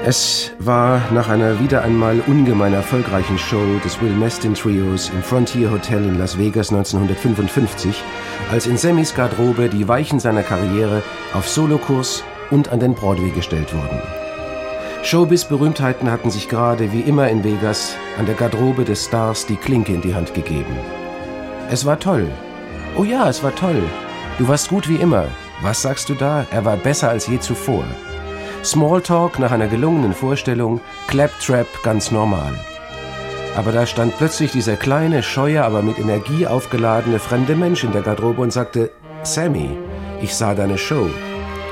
Es 0.05 0.51
war 0.59 1.01
nach 1.13 1.29
einer 1.29 1.61
wieder 1.61 1.81
einmal 1.81 2.19
ungemein 2.27 2.73
erfolgreichen 2.73 3.37
Show 3.37 3.79
des 3.85 4.01
Will 4.01 4.11
Mestin 4.11 4.53
Trios 4.53 5.09
im 5.09 5.23
Frontier 5.23 5.71
Hotel 5.71 6.03
in 6.03 6.19
Las 6.19 6.37
Vegas 6.37 6.73
1955, 6.73 8.03
als 8.51 8.67
in 8.67 8.75
Sammys 8.75 9.15
Garderobe 9.15 9.69
die 9.69 9.87
Weichen 9.87 10.19
seiner 10.19 10.43
Karriere 10.43 11.01
auf 11.33 11.47
Solokurs 11.47 12.21
und 12.51 12.67
an 12.67 12.81
den 12.81 12.95
Broadway 12.95 13.29
gestellt 13.29 13.73
wurden. 13.73 14.01
Showbiz-Berühmtheiten 15.03 16.11
hatten 16.11 16.31
sich 16.31 16.49
gerade 16.49 16.91
wie 16.91 17.01
immer 17.01 17.29
in 17.29 17.45
Vegas 17.45 17.95
an 18.19 18.25
der 18.25 18.35
Garderobe 18.35 18.83
des 18.83 19.05
Stars 19.05 19.45
die 19.45 19.55
Klinke 19.55 19.93
in 19.93 20.01
die 20.01 20.15
Hand 20.15 20.33
gegeben. 20.33 20.75
Es 21.71 21.85
war 21.85 21.97
toll. 21.97 22.27
Oh 22.97 23.05
ja, 23.05 23.29
es 23.29 23.41
war 23.41 23.55
toll. 23.55 23.81
Du 24.37 24.49
warst 24.49 24.67
gut 24.67 24.89
wie 24.89 24.97
immer. 24.97 25.27
Was 25.61 25.81
sagst 25.81 26.09
du 26.09 26.13
da? 26.13 26.45
Er 26.51 26.65
war 26.65 26.75
besser 26.75 27.07
als 27.07 27.27
je 27.27 27.39
zuvor. 27.39 27.85
Smalltalk 28.63 29.39
nach 29.39 29.51
einer 29.51 29.67
gelungenen 29.67 30.13
Vorstellung, 30.13 30.79
Claptrap 31.07 31.67
ganz 31.83 32.11
normal. 32.11 32.53
Aber 33.57 33.71
da 33.71 33.85
stand 33.85 34.17
plötzlich 34.17 34.51
dieser 34.51 34.77
kleine, 34.77 35.21
scheue, 35.21 35.63
aber 35.63 35.81
mit 35.81 35.99
Energie 35.99 36.47
aufgeladene 36.47 37.19
fremde 37.19 37.55
Mensch 37.55 37.83
in 37.83 37.91
der 37.91 38.01
Garderobe 38.01 38.41
und 38.41 38.53
sagte, 38.53 38.91
Sammy, 39.23 39.77
ich 40.21 40.33
sah 40.33 40.55
deine 40.55 40.77
Show. 40.77 41.09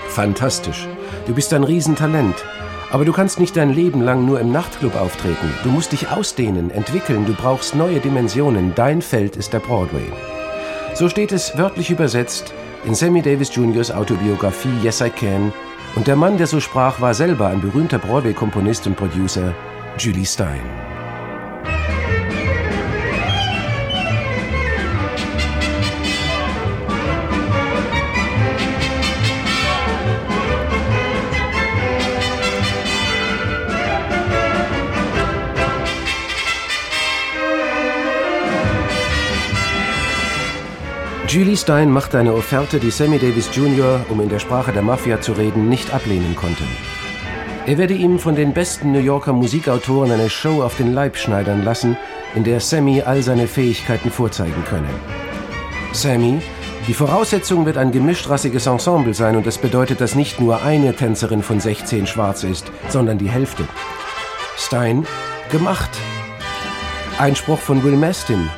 Fantastisch. 0.09 0.87
Du 1.27 1.33
bist 1.33 1.53
ein 1.53 1.63
Riesentalent. 1.63 2.35
Aber 2.91 3.05
du 3.05 3.13
kannst 3.13 3.39
nicht 3.39 3.55
dein 3.55 3.73
Leben 3.73 4.01
lang 4.01 4.25
nur 4.25 4.41
im 4.41 4.51
Nachtclub 4.51 4.95
auftreten. 4.95 5.53
Du 5.63 5.69
musst 5.69 5.93
dich 5.93 6.09
ausdehnen, 6.09 6.69
entwickeln, 6.71 7.25
du 7.25 7.33
brauchst 7.33 7.73
neue 7.73 8.01
Dimensionen. 8.01 8.73
Dein 8.75 9.01
Feld 9.01 9.37
ist 9.37 9.53
der 9.53 9.59
Broadway. 9.59 10.11
So 10.93 11.07
steht 11.07 11.31
es 11.31 11.57
wörtlich 11.57 11.89
übersetzt 11.89 12.53
in 12.83 12.95
Sammy 12.95 13.21
Davis 13.21 13.55
Jr.'s 13.55 13.91
Autobiografie 13.91 14.77
Yes 14.83 14.99
I 14.99 15.09
Can 15.09 15.53
und 15.95 16.07
der 16.07 16.15
Mann, 16.15 16.37
der 16.37 16.47
so 16.47 16.59
sprach, 16.59 17.01
war 17.01 17.13
selber 17.13 17.47
ein 17.47 17.61
berühmter 17.61 17.99
Broadway-Komponist 17.99 18.87
und 18.87 18.95
Producer, 18.95 19.53
Julie 19.97 20.25
Stein. 20.25 20.90
Julie 41.31 41.55
Stein 41.55 41.89
machte 41.89 42.19
eine 42.19 42.33
Offerte, 42.33 42.77
die 42.77 42.91
Sammy 42.91 43.17
Davis 43.17 43.55
Jr., 43.55 44.05
um 44.09 44.19
in 44.19 44.27
der 44.27 44.39
Sprache 44.39 44.73
der 44.73 44.81
Mafia 44.81 45.21
zu 45.21 45.31
reden, 45.31 45.69
nicht 45.69 45.93
ablehnen 45.93 46.35
konnte. 46.35 46.65
Er 47.65 47.77
werde 47.77 47.93
ihm 47.93 48.19
von 48.19 48.35
den 48.35 48.53
besten 48.53 48.91
New 48.91 48.99
Yorker 48.99 49.31
Musikautoren 49.31 50.11
eine 50.11 50.29
Show 50.29 50.61
auf 50.61 50.75
den 50.75 50.93
Leib 50.93 51.15
schneidern 51.15 51.63
lassen, 51.63 51.95
in 52.35 52.43
der 52.43 52.59
Sammy 52.59 53.01
all 53.03 53.23
seine 53.23 53.47
Fähigkeiten 53.47 54.11
vorzeigen 54.11 54.61
könne. 54.65 54.89
Sammy, 55.93 56.41
die 56.89 56.93
Voraussetzung 56.93 57.65
wird 57.65 57.77
ein 57.77 57.93
gemischtrassiges 57.93 58.67
Ensemble 58.67 59.13
sein 59.13 59.37
und 59.37 59.47
das 59.47 59.57
bedeutet, 59.57 60.01
dass 60.01 60.15
nicht 60.15 60.41
nur 60.41 60.61
eine 60.63 60.93
Tänzerin 60.97 61.43
von 61.43 61.61
16 61.61 62.07
schwarz 62.07 62.43
ist, 62.43 62.69
sondern 62.89 63.17
die 63.17 63.29
Hälfte. 63.29 63.63
Stein, 64.57 65.07
gemacht. 65.49 65.91
Einspruch 67.17 67.59
von 67.59 67.85
Will 67.85 67.95
Mastin, 67.95 68.49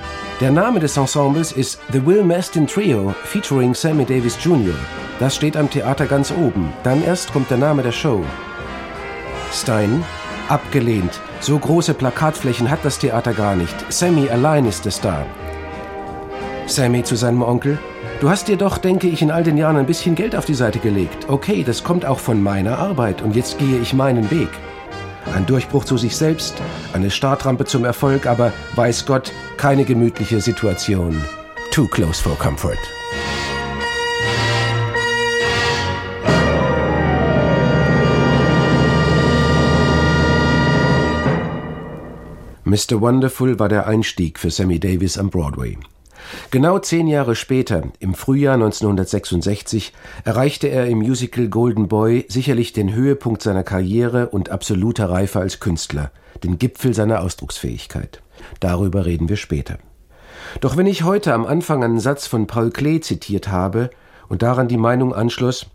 der 0.43 0.51
Name 0.51 0.81
des 0.81 0.97
Ensembles 0.97 1.53
ist 1.53 1.79
The 1.93 2.05
Will 2.05 2.21
Mastin 2.21 2.67
Trio 2.67 3.15
featuring 3.23 3.73
Sammy 3.73 4.03
Davis 4.03 4.37
Jr. 4.43 4.75
Das 5.17 5.37
steht 5.37 5.55
am 5.55 5.69
Theater 5.69 6.05
ganz 6.05 6.33
oben. 6.33 6.73
Dann 6.83 7.01
erst 7.01 7.31
kommt 7.31 7.49
der 7.49 7.57
Name 7.57 7.81
der 7.81 7.93
Show. 7.93 8.25
Stein, 9.53 10.03
abgelehnt. 10.49 11.21
So 11.39 11.57
große 11.57 11.93
Plakatflächen 11.93 12.69
hat 12.69 12.83
das 12.83 12.99
Theater 12.99 13.31
gar 13.31 13.55
nicht. 13.55 13.73
Sammy 13.87 14.27
allein 14.29 14.65
ist 14.65 14.83
der 14.83 14.91
Star. 14.91 15.25
Sammy 16.65 17.03
zu 17.03 17.15
seinem 17.15 17.41
Onkel. 17.41 17.79
Du 18.19 18.29
hast 18.29 18.49
dir 18.49 18.57
doch, 18.57 18.77
denke 18.77 19.07
ich, 19.07 19.21
in 19.21 19.31
all 19.31 19.45
den 19.45 19.55
Jahren 19.55 19.77
ein 19.77 19.85
bisschen 19.85 20.13
Geld 20.13 20.35
auf 20.35 20.43
die 20.43 20.55
Seite 20.55 20.79
gelegt. 20.79 21.29
Okay, 21.29 21.63
das 21.65 21.85
kommt 21.85 22.05
auch 22.05 22.19
von 22.19 22.43
meiner 22.43 22.79
Arbeit 22.79 23.21
und 23.21 23.37
jetzt 23.37 23.59
gehe 23.59 23.79
ich 23.79 23.93
meinen 23.93 24.29
Weg. 24.29 24.49
Ein 25.33 25.45
Durchbruch 25.45 25.85
zu 25.85 25.97
sich 25.97 26.15
selbst, 26.15 26.55
eine 26.93 27.11
Startrampe 27.11 27.65
zum 27.65 27.85
Erfolg, 27.85 28.25
aber 28.25 28.53
weiß 28.75 29.05
Gott, 29.05 29.31
keine 29.57 29.85
gemütliche 29.85 30.41
Situation. 30.41 31.23
Too 31.71 31.87
close 31.87 32.21
for 32.21 32.37
comfort. 32.37 32.77
Mr. 42.65 43.01
Wonderful 43.01 43.59
war 43.59 43.69
der 43.69 43.87
Einstieg 43.87 44.39
für 44.39 44.49
Sammy 44.49 44.79
Davis 44.79 45.17
am 45.17 45.29
Broadway. 45.29 45.77
Genau 46.51 46.79
zehn 46.79 47.07
Jahre 47.07 47.35
später, 47.35 47.83
im 47.99 48.13
Frühjahr 48.13 48.55
1966, 48.55 49.93
erreichte 50.23 50.67
er 50.67 50.87
im 50.87 50.99
Musical 50.99 51.47
Golden 51.47 51.87
Boy 51.87 52.25
sicherlich 52.29 52.73
den 52.73 52.93
Höhepunkt 52.93 53.41
seiner 53.41 53.63
Karriere 53.63 54.29
und 54.29 54.49
absoluter 54.49 55.09
Reife 55.09 55.39
als 55.39 55.59
Künstler, 55.59 56.11
den 56.43 56.57
Gipfel 56.57 56.93
seiner 56.93 57.21
Ausdrucksfähigkeit. 57.21 58.21
Darüber 58.59 59.05
reden 59.05 59.29
wir 59.29 59.37
später. 59.37 59.77
Doch 60.61 60.77
wenn 60.77 60.87
ich 60.87 61.03
heute 61.03 61.33
am 61.33 61.45
Anfang 61.45 61.83
einen 61.83 61.99
Satz 61.99 62.27
von 62.27 62.47
Paul 62.47 62.71
Klee 62.71 62.99
zitiert 62.99 63.47
habe 63.47 63.89
und 64.27 64.41
daran 64.41 64.67
die 64.67 64.77
Meinung 64.77 65.13
anschloss, 65.13 65.67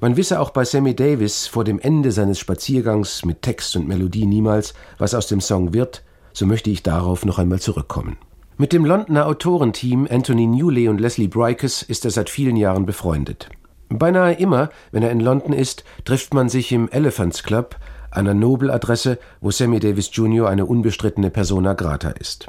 man 0.00 0.16
wisse 0.16 0.40
auch 0.40 0.50
bei 0.50 0.64
Sammy 0.64 0.94
Davis 0.94 1.46
vor 1.46 1.64
dem 1.64 1.78
Ende 1.78 2.12
seines 2.12 2.38
Spaziergangs 2.38 3.24
mit 3.24 3.42
Text 3.42 3.76
und 3.76 3.86
Melodie 3.86 4.26
niemals, 4.26 4.74
was 4.98 5.14
aus 5.14 5.26
dem 5.26 5.40
Song 5.40 5.72
wird, 5.74 6.02
so 6.32 6.46
möchte 6.46 6.70
ich 6.70 6.82
darauf 6.82 7.24
noch 7.24 7.38
einmal 7.38 7.60
zurückkommen. 7.60 8.18
Mit 8.58 8.72
dem 8.72 8.86
Londoner 8.86 9.26
Autorenteam 9.26 10.08
Anthony 10.10 10.46
Newley 10.46 10.88
und 10.88 10.98
Leslie 10.98 11.28
Brikes 11.28 11.82
ist 11.82 12.06
er 12.06 12.10
seit 12.10 12.30
vielen 12.30 12.56
Jahren 12.56 12.86
befreundet. 12.86 13.50
Beinahe 13.90 14.32
immer, 14.32 14.70
wenn 14.92 15.02
er 15.02 15.10
in 15.10 15.20
London 15.20 15.52
ist, 15.52 15.84
trifft 16.06 16.32
man 16.32 16.48
sich 16.48 16.72
im 16.72 16.88
Elephants 16.88 17.42
Club, 17.42 17.76
einer 18.10 18.32
Nobeladresse, 18.32 19.18
wo 19.42 19.50
Sammy 19.50 19.78
Davis 19.78 20.08
Jr. 20.10 20.48
eine 20.48 20.64
unbestrittene 20.64 21.28
Persona 21.28 21.74
grata 21.74 22.08
ist. 22.08 22.46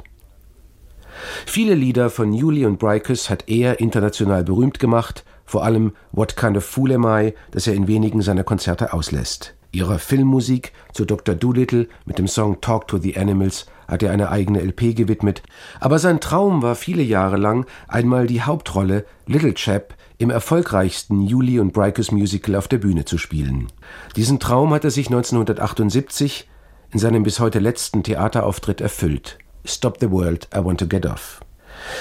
Viele 1.44 1.74
Lieder 1.74 2.08
von 2.08 2.30
Newley 2.30 2.64
und 2.64 2.78
Brikes 2.78 3.28
hat 3.28 3.46
er 3.46 3.78
international 3.78 4.44
berühmt 4.44 4.78
gemacht, 4.78 5.26
vor 5.44 5.62
allem 5.62 5.92
What 6.12 6.38
Kind 6.38 6.56
of 6.56 6.64
Fool 6.64 6.92
Am 6.92 7.04
I, 7.04 7.34
das 7.50 7.66
er 7.66 7.74
in 7.74 7.86
wenigen 7.86 8.22
seiner 8.22 8.44
Konzerte 8.44 8.94
auslässt. 8.94 9.54
Ihrer 9.72 9.98
Filmmusik 9.98 10.72
zu 10.94 11.04
Dr. 11.04 11.34
Doolittle 11.34 11.86
mit 12.06 12.18
dem 12.18 12.28
Song 12.28 12.62
Talk 12.62 12.88
to 12.88 12.96
the 12.96 13.18
Animals 13.18 13.66
hat 13.88 14.02
er 14.02 14.12
eine 14.12 14.30
eigene 14.30 14.60
LP 14.60 14.94
gewidmet, 14.94 15.42
aber 15.80 15.98
sein 15.98 16.20
Traum 16.20 16.62
war 16.62 16.74
viele 16.74 17.02
Jahre 17.02 17.38
lang, 17.38 17.66
einmal 17.88 18.26
die 18.26 18.42
Hauptrolle 18.42 19.06
Little 19.26 19.54
Chap 19.54 19.94
im 20.18 20.30
erfolgreichsten 20.30 21.22
Julie 21.22 21.60
und 21.60 21.72
Brikes 21.72 22.12
Musical 22.12 22.54
auf 22.54 22.68
der 22.68 22.78
Bühne 22.78 23.04
zu 23.04 23.18
spielen. 23.18 23.68
Diesen 24.14 24.38
Traum 24.38 24.74
hat 24.74 24.84
er 24.84 24.90
sich 24.90 25.06
1978 25.06 26.48
in 26.92 26.98
seinem 26.98 27.22
bis 27.22 27.40
heute 27.40 27.58
letzten 27.58 28.02
Theaterauftritt 28.02 28.80
erfüllt. 28.80 29.38
Stop 29.64 29.98
the 30.00 30.10
World, 30.10 30.48
I 30.54 30.64
Want 30.64 30.80
to 30.80 30.86
Get 30.86 31.06
Off. 31.06 31.40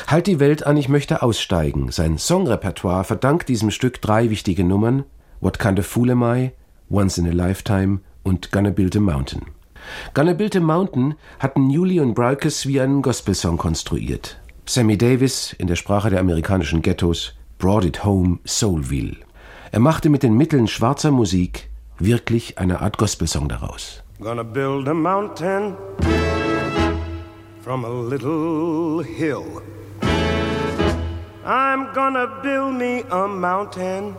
Halt 0.07 0.27
die 0.27 0.39
Welt 0.39 0.65
an, 0.65 0.77
ich 0.77 0.89
möchte 0.89 1.21
aussteigen. 1.21 1.91
Sein 1.91 2.17
Songrepertoire 2.17 3.03
verdankt 3.03 3.49
diesem 3.49 3.71
Stück 3.71 4.01
drei 4.01 4.29
wichtige 4.29 4.63
Nummern: 4.63 5.03
What 5.39 5.59
Kind 5.59 5.79
of 5.79 5.85
Fool 5.85 6.11
Am 6.11 6.23
I, 6.23 6.51
Once 6.89 7.17
in 7.17 7.27
a 7.27 7.31
Lifetime 7.31 7.99
und 8.23 8.51
Gonna 8.51 8.71
Build 8.71 8.95
a 8.95 8.99
Mountain. 8.99 9.56
Gonna 10.13 10.33
Build 10.33 10.55
a 10.55 10.59
Mountain 10.59 11.15
hatten 11.39 11.67
Newley 11.67 11.99
und 11.99 12.13
Bralkes 12.13 12.67
wie 12.67 12.79
einen 12.81 13.01
Gospelsong 13.01 13.57
konstruiert. 13.57 14.39
Sammy 14.65 14.97
Davis, 14.97 15.53
in 15.57 15.67
der 15.67 15.75
Sprache 15.75 16.09
der 16.09 16.19
amerikanischen 16.19 16.81
Ghettos, 16.81 17.33
brought 17.57 17.85
it 17.85 18.03
home 18.03 18.39
Soulville. 18.45 19.17
Er 19.71 19.79
machte 19.79 20.09
mit 20.09 20.23
den 20.23 20.35
Mitteln 20.35 20.67
schwarzer 20.67 21.11
Musik 21.11 21.69
wirklich 21.99 22.57
eine 22.57 22.81
Art 22.81 22.97
Gospelsong 22.97 23.47
daraus. 23.49 24.03
Gonna 24.19 24.43
build 24.43 24.87
a 24.87 24.93
mountain 24.93 25.75
from 27.61 27.85
a 27.85 27.89
little 27.89 29.03
hill. 29.03 29.61
I'm 31.45 31.93
gonna 31.93 32.27
build 32.41 32.73
me 32.73 33.03
a 33.09 33.27
mountain. 33.27 34.15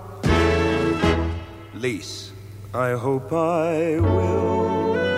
Lease, 1.75 2.33
I 2.75 2.93
hope 2.95 3.33
I 3.33 4.01
will. 4.01 5.18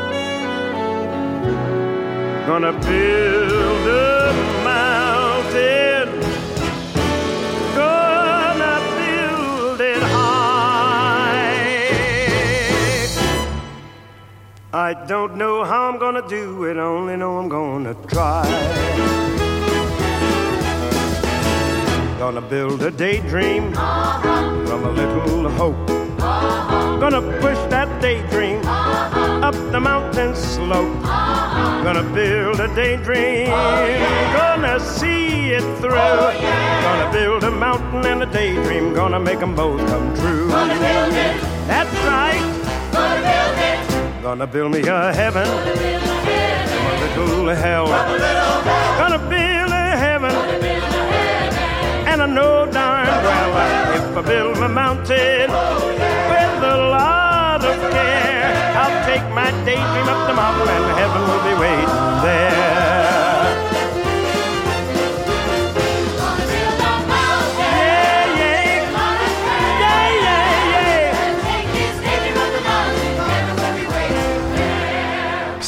Gonna 2.51 2.73
build 2.73 3.87
a 3.87 4.33
mountain. 4.65 6.09
Gonna 7.77 8.77
build 8.99 9.81
it 9.81 10.03
high. 10.03 11.47
I 14.73 14.95
don't 15.07 15.37
know 15.37 15.63
how 15.63 15.89
I'm 15.91 15.99
gonna 16.01 16.27
do 16.27 16.65
it, 16.65 16.77
only 16.77 17.17
know 17.17 17.39
I'm 17.39 17.49
gonna 17.49 17.95
try. 18.09 18.45
Gonna 22.19 22.43
build 22.43 22.83
a 22.83 22.91
daydream 22.91 23.73
from 23.75 24.85
a 24.87 24.91
little 24.91 25.49
hope. 25.51 25.87
Gonna 26.99 27.23
push 27.41 27.59
that 27.71 27.89
daydream 28.03 28.61
up 28.67 29.55
the 29.71 29.79
mountain 29.79 30.35
slope. 30.35 31.40
Gonna 31.85 32.03
build 32.15 32.61
a 32.61 32.69
daydream. 32.75 33.49
Gonna 33.49 34.79
see 34.81 35.53
it 35.53 35.63
through. 35.81 35.91
Gonna 35.93 37.11
build 37.13 37.45
a 37.45 37.51
mountain 37.51 38.07
and 38.07 38.23
a 38.23 38.27
daydream. 38.27 38.95
Gonna 38.95 39.19
make 39.19 39.41
them 39.41 39.55
both 39.55 39.81
come 39.89 40.15
true. 40.15 40.49
Gonna 40.49 40.75
build 40.75 41.15
it. 41.15 41.41
That's 41.67 41.95
right. 42.05 42.45
Gonna 42.93 43.21
build 43.29 43.59
it. 43.71 44.23
Gonna 44.23 44.47
build 44.47 44.73
me 44.73 44.81
a 44.81 45.13
heaven. 45.13 45.47
From 47.15 47.23
a 47.23 47.35
little 47.35 47.55
hell. 47.55 47.87
Gonna 48.99 49.19
build 49.19 49.73
a 49.73 49.97
heaven. 50.05 50.33
And 52.07 52.23
I 52.23 52.27
know 52.27 52.67
darn 52.71 53.07
well 53.07 53.95
if 53.97 54.17
I 54.17 54.23
build 54.23 54.59
my 54.59 54.67
mountain 54.67 55.47
oh, 55.49 55.87
with 56.31 56.65
a 56.65 56.77
lot 56.91 57.20
care, 57.91 58.51
I'll 58.81 59.05
take 59.07 59.25
my 59.35 59.51
daydream 59.65 60.09
up 60.09 60.21
mountain 60.35 60.69
and 60.69 60.99
heaven 60.99 61.23
will 61.29 61.45
be 61.51 61.55
waiting 61.61 62.23
there. 62.23 62.71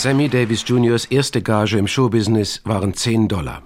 Sammy 0.03 0.29
Davis 0.29 0.65
Jr.'s 0.65 1.05
erste 1.05 1.43
Gage 1.43 1.77
im 1.79 1.87
Showbusiness 1.87 2.63
waren 2.65 2.93
10 2.93 3.29
Dollar. 3.29 3.63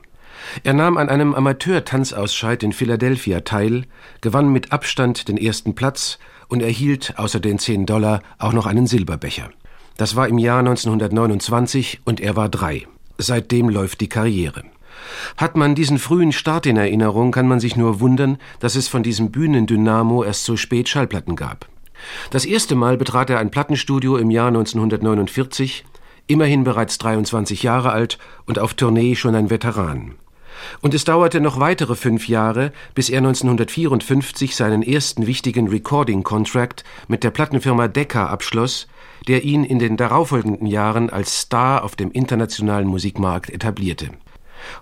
Er 0.65 0.75
nahm 0.75 0.99
an 0.99 1.09
einem 1.09 1.35
Amateur-Tanzausscheid 1.35 2.63
in 2.63 2.73
Philadelphia 2.73 3.41
teil, 3.41 3.85
gewann 4.21 4.53
mit 4.53 4.71
Abstand 4.71 5.29
den 5.29 5.39
ersten 5.39 5.75
Platz 5.75 6.19
und 6.49 6.63
erhielt 6.63 7.15
außer 7.17 7.41
den 7.41 7.59
10 7.59 7.87
Dollar 7.87 8.23
auch 8.39 8.53
noch 8.53 8.67
einen 8.67 8.87
Silberbecher. 8.87 9.51
Das 9.97 10.17
war 10.17 10.29
im 10.29 10.39
Jahr 10.39 10.59
1929 10.61 12.01
und 12.05 12.21
er 12.21 12.37
war 12.37 12.49
drei. 12.49 12.87
Seitdem 13.19 13.69
läuft 13.69 14.01
die 14.01 14.09
Karriere. 14.09 14.63
Hat 15.37 15.57
man 15.57 15.75
diesen 15.75 15.99
frühen 15.99 16.33
Start 16.33 16.67
in 16.67 16.77
Erinnerung, 16.77 17.31
kann 17.31 17.49
man 17.49 17.61
sich 17.61 17.77
nur 17.77 18.01
wundern, 18.01 18.39
dass 18.61 18.77
es 18.77 18.89
von 18.89 19.03
diesem 19.03 19.31
Bühnendynamo 19.31 20.25
erst 20.25 20.45
so 20.45 20.57
spät 20.57 20.89
Schallplatten 20.89 21.37
gab. 21.37 21.69
Das 22.31 22.45
erste 22.45 22.75
Mal 22.75 22.97
betrat 22.97 23.31
er 23.31 23.39
ein 23.39 23.51
Plattenstudio 23.51 24.17
im 24.17 24.31
Jahr 24.31 24.49
1949, 24.49 25.85
immerhin 26.27 26.65
bereits 26.65 26.99
23 26.99 27.63
Jahre 27.63 27.93
alt 27.93 28.19
und 28.47 28.59
auf 28.59 28.75
Tournee 28.75 29.15
schon 29.15 29.35
ein 29.35 29.51
Veteran. 29.51 30.15
Und 30.81 30.95
es 30.95 31.05
dauerte 31.05 31.41
noch 31.41 31.61
weitere 31.61 31.95
fünf 31.95 32.29
Jahre, 32.29 32.73
bis 32.95 33.11
er 33.11 33.19
1954 33.19 34.57
seinen 34.57 34.83
ersten 34.83 35.27
wichtigen 35.27 35.69
Recording-Contract 35.69 36.85
mit 37.09 37.25
der 37.25 37.31
Plattenfirma 37.31 37.89
Decca 37.89 38.27
abschloss, 38.27 38.87
der 39.29 39.45
ihn 39.45 39.65
in 39.65 39.79
den 39.79 39.97
darauffolgenden 39.97 40.67
Jahren 40.67 41.11
als 41.11 41.41
Star 41.41 41.85
auf 41.85 41.97
dem 41.97 42.11
internationalen 42.11 42.87
Musikmarkt 42.87 43.51
etablierte. 43.51 44.11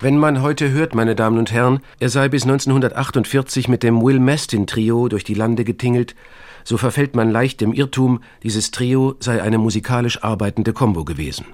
Wenn 0.01 0.19
man 0.19 0.43
heute 0.43 0.71
hört, 0.71 0.95
meine 0.95 1.15
Damen 1.15 1.39
und 1.39 1.53
Herren, 1.53 1.81
er 2.01 2.09
sei 2.09 2.29
bis 2.29 2.45
1948 2.45 3.69
mit 3.69 3.83
dem 3.83 4.03
Will 4.03 4.21
Mestin 4.21 4.67
Trio 4.67 5.09
durch 5.09 5.25
die 5.25 5.35
Lande 5.35 5.65
getingelt, 5.65 6.15
so 6.65 6.79
verfällt 6.79 7.15
man 7.15 7.31
leicht 7.31 7.61
dem 7.61 7.73
Irrtum, 7.73 8.21
dieses 8.43 8.71
Trio 8.71 9.17
sei 9.21 9.43
eine 9.43 9.59
musikalisch 9.59 10.23
arbeitende 10.23 10.73
Combo 10.73 11.05
gewesen. 11.05 11.47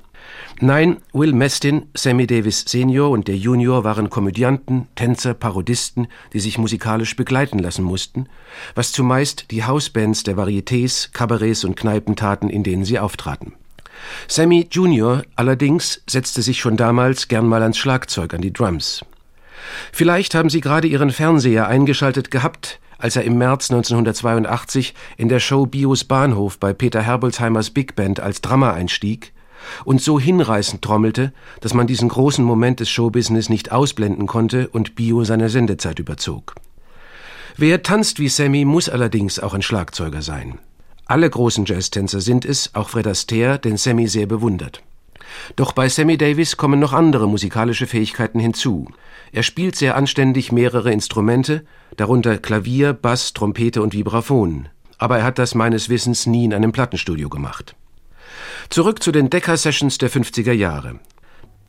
Nein, 0.63 0.99
Will 1.15 1.33
Mestin, 1.33 1.87
Sammy 1.95 2.27
Davis 2.27 2.65
Senior 2.67 3.09
und 3.11 3.29
der 3.29 3.37
Junior 3.37 3.83
waren 3.83 4.11
Komödianten, 4.11 4.89
Tänzer, 4.95 5.33
Parodisten, 5.33 6.07
die 6.35 6.41
sich 6.41 6.59
musikalisch 6.59 7.17
begleiten 7.17 7.59
lassen 7.59 7.83
mussten, 7.83 8.27
was 8.75 8.93
zumeist 8.93 9.51
die 9.51 9.65
Hausbands 9.65 10.23
der 10.23 10.37
Varietés, 10.37 11.13
Kabarets 11.15 11.65
und 11.65 11.77
Kneipen 11.77 12.15
taten, 12.15 12.51
in 12.51 12.63
denen 12.63 12.85
sie 12.85 12.99
auftraten. 12.99 13.55
Sammy 14.29 14.69
Junior 14.71 15.23
allerdings 15.35 16.03
setzte 16.07 16.43
sich 16.43 16.61
schon 16.61 16.77
damals 16.77 17.29
gern 17.29 17.47
mal 17.47 17.63
ans 17.63 17.79
Schlagzeug, 17.79 18.35
an 18.35 18.43
die 18.43 18.53
Drums. 18.53 19.03
Vielleicht 19.93 20.35
haben 20.35 20.51
Sie 20.51 20.61
gerade 20.61 20.89
Ihren 20.89 21.11
Fernseher 21.11 21.69
eingeschaltet 21.69 22.31
gehabt, 22.31 22.81
als 22.99 23.17
er 23.17 23.25
im 23.25 23.39
März 23.39 23.71
1982 23.71 24.95
in 25.17 25.29
der 25.29 25.41
Show 25.41 25.65
Bios 25.65 26.05
Bahnhof 26.05 26.59
bei 26.59 26.75
Peter 26.75 27.01
Herbolzheimers 27.01 27.71
Big 27.71 27.97
Band 27.97 28.21
als 28.21 28.43
Drummer 28.43 28.75
einstieg 28.75 29.33
und 29.85 30.01
so 30.01 30.19
hinreißend 30.19 30.83
trommelte, 30.83 31.33
dass 31.61 31.75
man 31.75 31.87
diesen 31.87 32.09
großen 32.09 32.45
Moment 32.45 32.81
des 32.81 32.91
Showbusiness 32.91 33.49
nicht 33.49 33.73
ausblenden 33.73 34.27
konnte 34.27 34.69
und 34.69 34.95
Bio 34.95 35.25
seine 35.25 35.49
Sendezeit 35.49 35.99
überzog. 35.99 36.55
Wer 37.57 37.83
tanzt 37.83 38.19
wie 38.19 38.29
Sammy, 38.29 38.65
muss 38.65 38.89
allerdings 38.89 39.39
auch 39.39 39.55
ein 39.55 39.63
Schlagzeuger 39.63 40.23
sein. 40.23 40.59
Alle 41.07 41.29
großen 41.29 41.65
Jazztänzer 41.65 42.21
sind 42.21 42.45
es, 42.45 42.75
auch 42.75 42.89
Fred 42.89 43.07
Astaire, 43.07 43.59
den 43.59 43.77
Sammy 43.77 44.07
sehr 44.07 44.27
bewundert. 44.27 44.83
Doch 45.57 45.73
bei 45.73 45.89
Sammy 45.89 46.17
Davis 46.17 46.57
kommen 46.57 46.81
noch 46.81 46.93
andere 46.93 47.29
musikalische 47.29 47.87
Fähigkeiten 47.87 48.39
hinzu. 48.39 48.89
Er 49.33 49.43
spielt 49.43 49.77
sehr 49.77 49.97
anständig 49.97 50.53
mehrere 50.53 50.93
Instrumente, 50.93 51.65
darunter 51.97 52.39
Klavier, 52.39 52.93
Bass, 52.93 53.33
Trompete 53.33 53.83
und 53.83 53.93
Vibraphon. 53.93 54.69
Aber 54.99 55.19
er 55.19 55.25
hat 55.25 55.39
das 55.39 55.55
meines 55.55 55.89
Wissens 55.89 56.27
nie 56.27 56.45
in 56.45 56.55
einem 56.55 56.73
Plattenstudio 56.73 57.29
gemacht. 57.29 57.75
Zurück 58.69 59.03
zu 59.03 59.13
den 59.13 59.31
Decca-Sessions 59.31 59.99
der 59.99 60.11
50er 60.11 60.53
Jahre. 60.53 61.01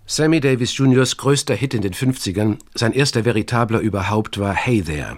Sammy 0.06 0.39
Davis 0.39 0.76
Jr.'s 0.78 1.17
größter 1.17 1.56
Hit 1.56 1.74
in 1.74 1.82
den 1.82 1.93
50ern, 1.93 2.58
sein 2.76 2.91
erster 2.91 3.24
veritabler 3.24 3.80
überhaupt 3.80 4.39
war 4.39 4.54
Hey 4.54 4.82
There. 4.82 5.17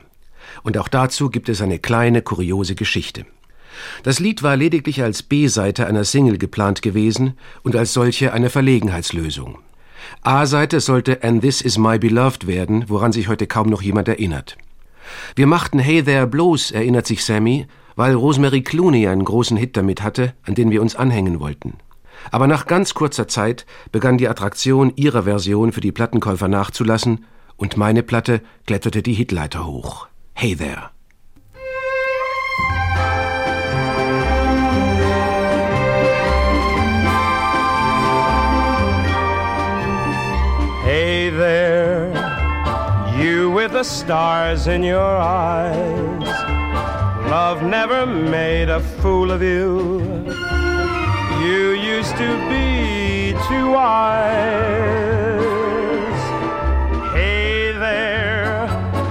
Und 0.61 0.77
auch 0.77 0.87
dazu 0.87 1.29
gibt 1.29 1.49
es 1.49 1.61
eine 1.61 1.79
kleine, 1.79 2.21
kuriose 2.21 2.75
Geschichte. 2.75 3.25
Das 4.03 4.19
Lied 4.19 4.43
war 4.43 4.55
lediglich 4.55 5.01
als 5.01 5.23
B-Seite 5.23 5.87
einer 5.87 6.03
Single 6.03 6.37
geplant 6.37 6.81
gewesen 6.81 7.33
und 7.63 7.75
als 7.75 7.93
solche 7.93 8.33
eine 8.33 8.49
Verlegenheitslösung. 8.49 9.57
A-Seite 10.21 10.79
sollte 10.79 11.23
And 11.23 11.41
This 11.41 11.61
Is 11.61 11.77
My 11.77 11.97
Beloved 11.97 12.45
werden, 12.45 12.85
woran 12.87 13.11
sich 13.11 13.27
heute 13.27 13.47
kaum 13.47 13.69
noch 13.69 13.81
jemand 13.81 14.07
erinnert. 14.07 14.57
Wir 15.35 15.47
machten 15.47 15.79
Hey 15.79 16.03
There 16.03 16.27
bloß, 16.27 16.71
erinnert 16.71 17.07
sich 17.07 17.23
Sammy, 17.23 17.67
weil 17.95 18.13
Rosemary 18.13 18.61
Clooney 18.61 19.07
einen 19.07 19.25
großen 19.25 19.57
Hit 19.57 19.77
damit 19.77 20.01
hatte, 20.01 20.33
an 20.43 20.55
den 20.55 20.71
wir 20.71 20.81
uns 20.81 20.95
anhängen 20.95 21.39
wollten. 21.39 21.75
Aber 22.31 22.47
nach 22.47 22.65
ganz 22.65 22.93
kurzer 22.93 23.27
Zeit 23.27 23.65
begann 23.91 24.17
die 24.17 24.27
Attraktion 24.27 24.93
ihrer 24.95 25.23
Version 25.23 25.71
für 25.71 25.81
die 25.81 25.91
Plattenkäufer 25.91 26.47
nachzulassen 26.47 27.25
und 27.57 27.77
meine 27.77 28.03
Platte 28.03 28.41
kletterte 28.65 29.01
die 29.01 29.13
Hitleiter 29.13 29.65
hoch. 29.65 30.07
Hey 30.33 30.55
There. 30.55 30.89
Hey 40.83 41.29
there, 41.29 42.11
you 43.17 43.49
with 43.49 43.71
the 43.71 43.83
stars 43.83 44.67
in 44.67 44.83
your 44.83 44.99
eyes. 44.99 46.22
Love 47.39 47.63
never 47.63 48.05
made 48.05 48.69
a 48.69 48.79
fool 49.01 49.31
of 49.31 49.41
you. 49.41 49.89
You 51.43 51.71
used 51.71 52.15
to 52.17 52.29
be 52.47 53.33
too 53.47 53.71
wise. 53.71 54.29
Hey 57.11 57.71
there, 57.71 58.69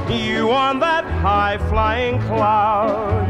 you 0.09 0.53
on 0.53 0.79
that 0.79 1.05
high 1.05 1.59
flying 1.69 2.21
cloud. 2.21 3.27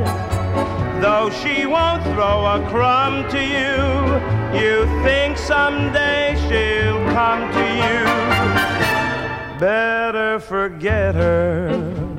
Though 1.00 1.30
she 1.30 1.64
won't 1.64 2.02
throw 2.12 2.44
a 2.56 2.60
crumb 2.68 3.26
to 3.30 3.40
you, 3.42 3.78
you 4.60 4.84
think 5.02 5.38
someday 5.38 6.36
she'll 6.44 7.02
come 7.16 7.50
to 7.50 7.66
you. 7.82 7.98
Better 9.58 10.38
forget 10.38 11.14
her, 11.14 12.11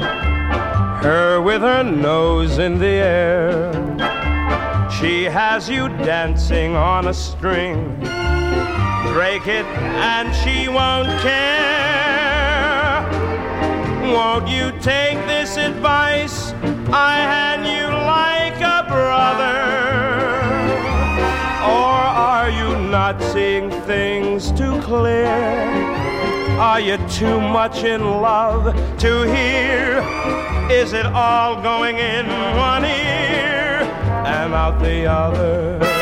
her 1.03 1.41
with 1.41 1.61
her 1.61 1.83
nose 1.83 2.59
in 2.59 2.79
the 2.79 2.85
air. 2.87 3.73
She 4.89 5.25
has 5.25 5.69
you 5.69 5.89
dancing 5.89 6.77
on 6.77 7.07
a 7.07 7.13
string. 7.13 7.99
Break 9.11 9.47
it 9.47 9.65
and 9.99 10.33
she 10.33 10.69
won't 10.69 11.09
care. 11.21 13.03
Won't 14.13 14.47
you 14.47 14.71
take 14.79 15.17
this 15.27 15.57
advice 15.57 16.53
I 16.87 17.17
hand 17.33 17.65
you 17.67 17.87
like 18.15 18.61
a 18.61 18.87
brother? 18.87 19.59
Or 21.65 21.99
are 22.31 22.49
you 22.49 22.89
not 22.89 23.21
seeing 23.21 23.69
things 23.81 24.53
too 24.53 24.79
clear? 24.81 25.27
Are 26.59 26.79
you 26.79 26.97
too 27.09 27.41
much 27.41 27.83
in 27.83 28.21
love 28.21 28.73
to 28.99 29.23
hear? 29.23 30.52
Is 30.73 30.91
it 30.91 31.05
all 31.05 31.61
going 31.61 31.97
in 31.97 32.25
one 32.57 32.83
ear 32.83 33.83
and 34.25 34.53
out 34.53 34.81
the 34.81 35.05
other? 35.05 35.92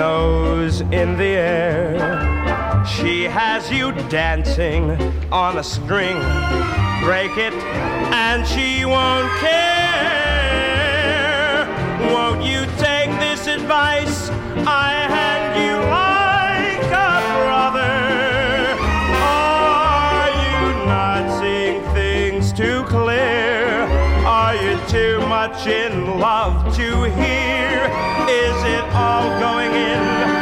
Nose 0.00 0.80
in 0.80 1.16
the 1.18 1.32
air. 1.54 2.84
She 2.86 3.24
has 3.24 3.70
you 3.70 3.92
dancing 4.08 4.82
on 5.30 5.58
a 5.58 5.62
string. 5.62 6.16
Break 7.04 7.36
it, 7.36 7.52
and 8.26 8.46
she 8.46 8.86
won't 8.86 9.30
care. 9.44 9.60
Won't 12.14 12.42
you 12.42 12.60
take 12.88 13.10
this 13.26 13.46
advice 13.46 14.30
I 14.88 14.90
hand 15.16 15.50
you 15.64 15.76
like 16.02 16.86
a 17.08 17.14
brother? 17.44 18.00
Are 19.44 20.30
you 20.46 20.60
not 20.94 21.22
seeing 21.40 21.82
things 21.98 22.44
too 22.54 22.78
clear? 22.84 23.86
Are 24.36 24.54
you 24.64 24.72
too 24.96 25.16
much 25.36 25.49
in 25.70 26.18
love 26.18 26.74
to 26.74 27.04
hear? 27.04 27.86
Is 28.28 28.58
it 28.64 28.84
all 28.92 29.38
going 29.38 29.72
in 29.72 30.39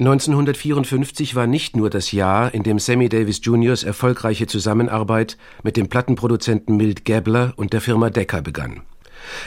1954 0.00 1.34
war 1.34 1.46
nicht 1.46 1.76
nur 1.76 1.90
das 1.90 2.10
Jahr, 2.10 2.54
in 2.54 2.62
dem 2.62 2.78
Sammy 2.78 3.10
Davis 3.10 3.42
Jr.'s 3.42 3.82
erfolgreiche 3.82 4.46
Zusammenarbeit 4.46 5.36
mit 5.62 5.76
dem 5.76 5.90
Plattenproduzenten 5.90 6.78
Milt 6.78 7.04
Gabler 7.04 7.52
und 7.56 7.74
der 7.74 7.82
Firma 7.82 8.08
Decca 8.08 8.40
begann. 8.40 8.80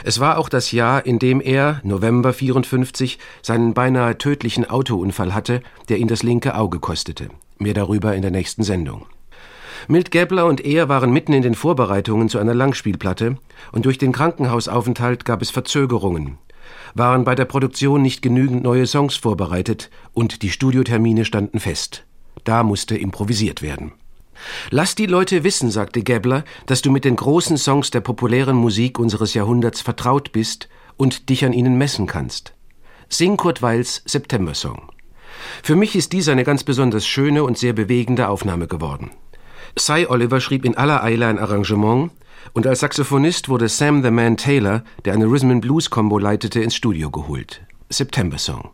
Es 0.04 0.20
war 0.20 0.38
auch 0.38 0.48
das 0.48 0.70
Jahr, 0.70 1.04
in 1.06 1.18
dem 1.18 1.40
er, 1.40 1.80
November 1.82 2.32
54, 2.32 3.18
seinen 3.42 3.74
beinahe 3.74 4.16
tödlichen 4.16 4.64
Autounfall 4.70 5.34
hatte, 5.34 5.60
der 5.88 5.98
ihn 5.98 6.06
das 6.06 6.22
linke 6.22 6.54
Auge 6.54 6.78
kostete. 6.78 7.30
Mehr 7.58 7.74
darüber 7.74 8.14
in 8.14 8.22
der 8.22 8.30
nächsten 8.30 8.62
Sendung. 8.62 9.06
Milt 9.88 10.12
Gabler 10.12 10.46
und 10.46 10.64
er 10.64 10.88
waren 10.88 11.12
mitten 11.12 11.32
in 11.32 11.42
den 11.42 11.56
Vorbereitungen 11.56 12.28
zu 12.28 12.38
einer 12.38 12.54
Langspielplatte 12.54 13.38
und 13.72 13.86
durch 13.86 13.98
den 13.98 14.12
Krankenhausaufenthalt 14.12 15.24
gab 15.24 15.42
es 15.42 15.50
Verzögerungen. 15.50 16.38
Waren 16.94 17.24
bei 17.24 17.34
der 17.34 17.44
Produktion 17.44 18.02
nicht 18.02 18.22
genügend 18.22 18.62
neue 18.62 18.86
Songs 18.86 19.16
vorbereitet 19.16 19.90
und 20.12 20.42
die 20.42 20.50
Studiotermine 20.50 21.24
standen 21.24 21.60
fest. 21.60 22.04
Da 22.44 22.62
musste 22.62 22.96
improvisiert 22.96 23.62
werden. 23.62 23.92
Lass 24.70 24.94
die 24.94 25.06
Leute 25.06 25.44
wissen, 25.44 25.70
sagte 25.70 26.02
Gabler, 26.02 26.44
dass 26.66 26.82
du 26.82 26.90
mit 26.90 27.04
den 27.04 27.16
großen 27.16 27.56
Songs 27.56 27.90
der 27.90 28.00
populären 28.00 28.56
Musik 28.56 28.98
unseres 28.98 29.34
Jahrhunderts 29.34 29.80
vertraut 29.80 30.32
bist 30.32 30.68
und 30.96 31.28
dich 31.28 31.44
an 31.44 31.52
ihnen 31.52 31.76
messen 31.76 32.06
kannst. 32.06 32.54
Sing 33.08 33.36
Kurt 33.36 33.62
Weils 33.62 34.02
September-Song. 34.06 34.90
Für 35.62 35.76
mich 35.76 35.96
ist 35.96 36.12
dies 36.12 36.28
eine 36.28 36.44
ganz 36.44 36.64
besonders 36.64 37.06
schöne 37.06 37.44
und 37.44 37.58
sehr 37.58 37.72
bewegende 37.72 38.28
Aufnahme 38.28 38.66
geworden. 38.66 39.10
Cy 39.78 40.06
Oliver 40.08 40.40
schrieb 40.40 40.64
in 40.64 40.76
aller 40.76 41.02
Eile 41.02 41.26
ein 41.26 41.38
Arrangement 41.38 42.12
und 42.52 42.66
als 42.66 42.80
Saxophonist 42.80 43.48
wurde 43.48 43.68
Sam 43.68 44.02
the 44.02 44.10
Man 44.10 44.36
Taylor, 44.36 44.82
der 45.04 45.14
eine 45.14 45.26
Rhythm 45.26 45.50
and 45.50 45.62
Blues 45.62 45.90
Combo 45.90 46.18
leitete, 46.18 46.60
ins 46.60 46.74
Studio 46.74 47.10
geholt. 47.10 47.62
September 47.90 48.38
Song. 48.38 48.70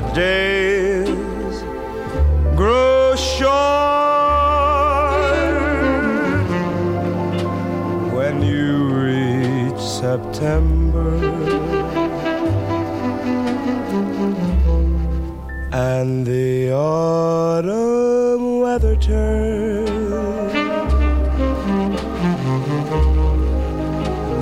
The 0.00 0.12
days 0.12 1.62
grow 2.54 3.16
short 3.16 3.48
when 8.14 8.40
you 8.40 8.86
reach 9.06 9.80
September. 9.80 11.10
And 15.72 16.24
the 16.24 16.70
autumn 16.72 18.60
weather 18.60 18.94
turns 18.94 19.90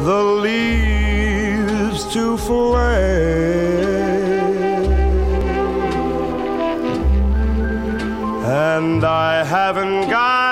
the 0.04 0.22
leaves 0.44 2.04
to 2.12 2.36
flame 2.36 3.65
and 8.96 9.04
I 9.04 9.44
haven't 9.44 10.08
got 10.08 10.45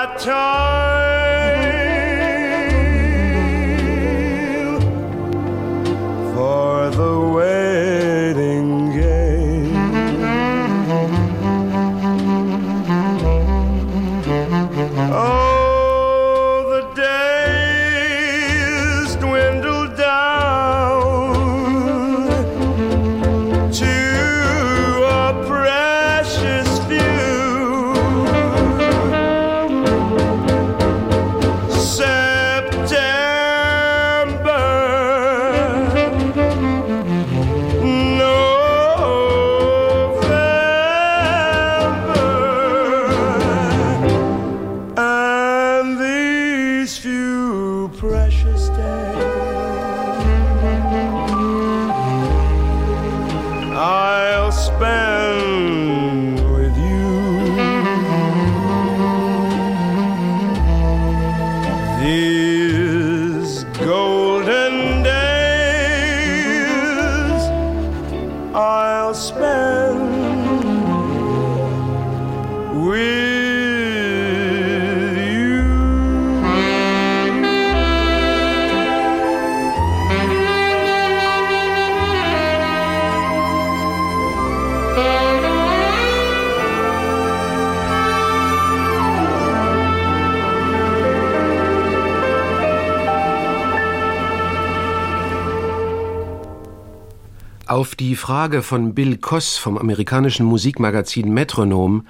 Auf 97.75 97.93
die 97.93 98.15
Frage 98.15 98.61
von 98.61 98.93
Bill 98.93 99.17
Koss 99.17 99.57
vom 99.57 99.77
amerikanischen 99.77 100.45
Musikmagazin 100.45 101.33
Metronome, 101.33 102.05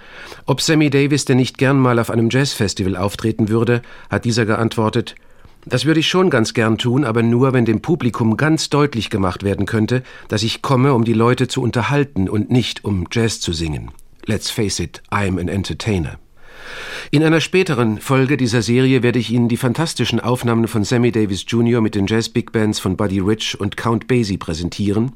ob 0.46 0.62
Sammy 0.62 0.92
Davis 0.92 1.26
denn 1.26 1.38
nicht 1.38 1.58
gern 1.58 1.80
mal 1.80 1.98
auf 1.98 2.12
einem 2.12 2.30
Jazzfestival 2.30 2.96
auftreten 2.96 3.50
würde, 3.50 3.82
hat 4.12 4.26
dieser 4.26 4.46
geantwortet, 4.46 5.16
das 5.66 5.86
würde 5.86 6.02
ich 6.02 6.08
schon 6.08 6.30
ganz 6.30 6.54
gern 6.54 6.78
tun, 6.78 7.04
aber 7.04 7.24
nur, 7.24 7.54
wenn 7.54 7.66
dem 7.66 7.82
Publikum 7.82 8.38
ganz 8.38 8.70
deutlich 8.70 9.10
gemacht 9.10 9.42
werden 9.42 9.66
könnte, 9.66 10.04
dass 10.28 10.44
ich 10.44 10.62
komme, 10.62 10.94
um 10.94 11.04
die 11.04 11.14
Leute 11.14 11.48
zu 11.48 11.64
unterhalten 11.64 12.30
und 12.30 12.52
nicht 12.52 12.86
um 12.86 13.08
Jazz 13.12 13.40
zu 13.40 13.52
singen. 13.52 13.90
Let's 14.28 14.52
face 14.52 14.80
it, 14.80 15.02
I'm 15.10 15.42
an 15.42 15.48
entertainer. 15.48 16.20
In 17.10 17.24
einer 17.24 17.42
späteren 17.42 18.00
Folge 18.00 18.38
dieser 18.38 18.62
Serie 18.62 19.02
werde 19.02 19.18
ich 19.18 19.32
Ihnen 19.32 19.50
die 19.50 19.58
fantastischen 19.58 20.20
Aufnahmen 20.20 20.68
von 20.68 20.84
Sammy 20.84 21.12
Davis 21.12 21.44
Jr. 21.48 21.82
mit 21.82 21.96
den 21.96 22.06
Jazz-Big 22.06 22.52
Bands 22.52 22.78
von 22.78 22.96
Buddy 22.98 23.20
Rich 23.20 23.60
und 23.60 23.78
Count 23.78 24.08
Basie 24.08 24.38
präsentieren. 24.38 25.14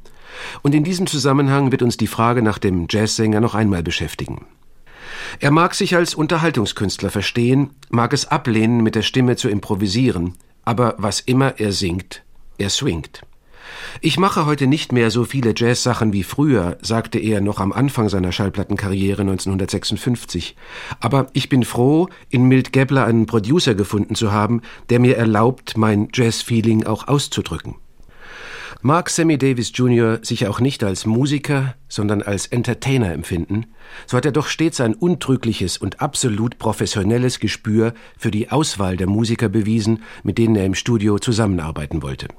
Und 0.62 0.76
in 0.76 0.84
diesem 0.84 1.08
Zusammenhang 1.08 1.72
wird 1.72 1.82
uns 1.82 1.98
die 1.98 2.08
Frage 2.08 2.42
nach 2.42 2.58
dem 2.58 2.88
Jazzsänger 2.90 3.42
noch 3.42 3.56
einmal 3.56 3.84
beschäftigen. 3.84 4.46
Er 5.40 5.52
mag 5.52 5.76
sich 5.76 5.96
als 5.96 6.16
Unterhaltungskünstler 6.16 7.10
verstehen, 7.10 7.72
mag 7.90 8.14
es 8.14 8.28
ablehnen, 8.28 8.82
mit 8.82 8.96
der 8.96 9.02
Stimme 9.02 9.36
zu 9.36 9.50
improvisieren, 9.50 10.36
aber 10.66 10.96
was 10.98 11.20
immer 11.20 11.60
er 11.60 11.72
singt, 11.72 12.24
er 12.58 12.70
swingt. 12.70 13.22
Ich 14.02 14.18
mache 14.18 14.46
heute 14.46 14.68
nicht 14.68 14.92
mehr 14.92 15.12
so 15.12 15.26
viele 15.26 15.54
Jazzsachen 15.56 16.14
wie 16.14 16.24
früher, 16.24 16.78
sagte 16.82 17.20
er 17.20 17.42
noch 17.42 17.60
am 17.60 17.72
Anfang 17.72 18.10
seiner 18.10 18.32
Schallplattenkarriere 18.32 19.22
1956. 19.22 20.56
Aber 21.00 21.28
ich 21.34 21.50
bin 21.50 21.64
froh, 21.64 22.08
in 22.30 22.44
Milt 22.44 22.74
Gebler 22.74 23.06
einen 23.06 23.26
Producer 23.26 23.76
gefunden 23.76 24.16
zu 24.16 24.32
haben, 24.32 24.62
der 24.90 25.00
mir 25.00 25.18
erlaubt, 25.18 25.78
mein 25.78 26.10
Jazz-Feeling 26.14 26.86
auch 26.86 27.08
auszudrücken. 27.08 27.76
Mag 28.82 29.10
Sammy 29.10 29.38
Davis 29.38 29.74
Jr. 29.76 30.20
sich 30.22 30.48
auch 30.48 30.62
nicht 30.62 30.86
als 30.86 31.06
Musiker, 31.06 31.76
sondern 31.90 32.22
als 32.22 32.48
Entertainer 32.48 33.12
empfinden, 33.12 33.66
so 34.08 34.16
hat 34.16 34.24
er 34.24 34.32
doch 34.32 34.48
stets 34.48 34.80
ein 34.80 34.94
untrügliches 34.94 35.78
und 35.78 36.00
absolut 36.02 36.58
professionelles 36.60 37.42
Gespür 37.42 37.94
für 38.18 38.32
die 38.32 38.52
Auswahl 38.52 38.96
der 38.96 39.08
Musiker 39.08 39.50
bewiesen, 39.50 40.04
mit 40.24 40.38
denen 40.38 40.56
er 40.56 40.66
im 40.66 40.76
Studio 40.76 41.20
zusammenarbeiten 41.20 42.02
wollte. 42.02 42.30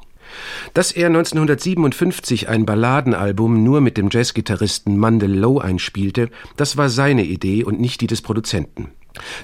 Dass 0.72 0.92
er 0.92 1.08
1957 1.08 2.48
ein 2.48 2.64
Balladenalbum 2.64 3.62
nur 3.62 3.82
mit 3.82 3.98
dem 3.98 4.08
Jazzgitarristen 4.10 4.96
Mandel 4.96 5.34
Lowe 5.34 5.62
einspielte, 5.62 6.30
das 6.56 6.78
war 6.78 6.88
seine 6.88 7.24
Idee 7.24 7.64
und 7.64 7.80
nicht 7.80 8.00
die 8.00 8.06
des 8.06 8.22
Produzenten. 8.22 8.92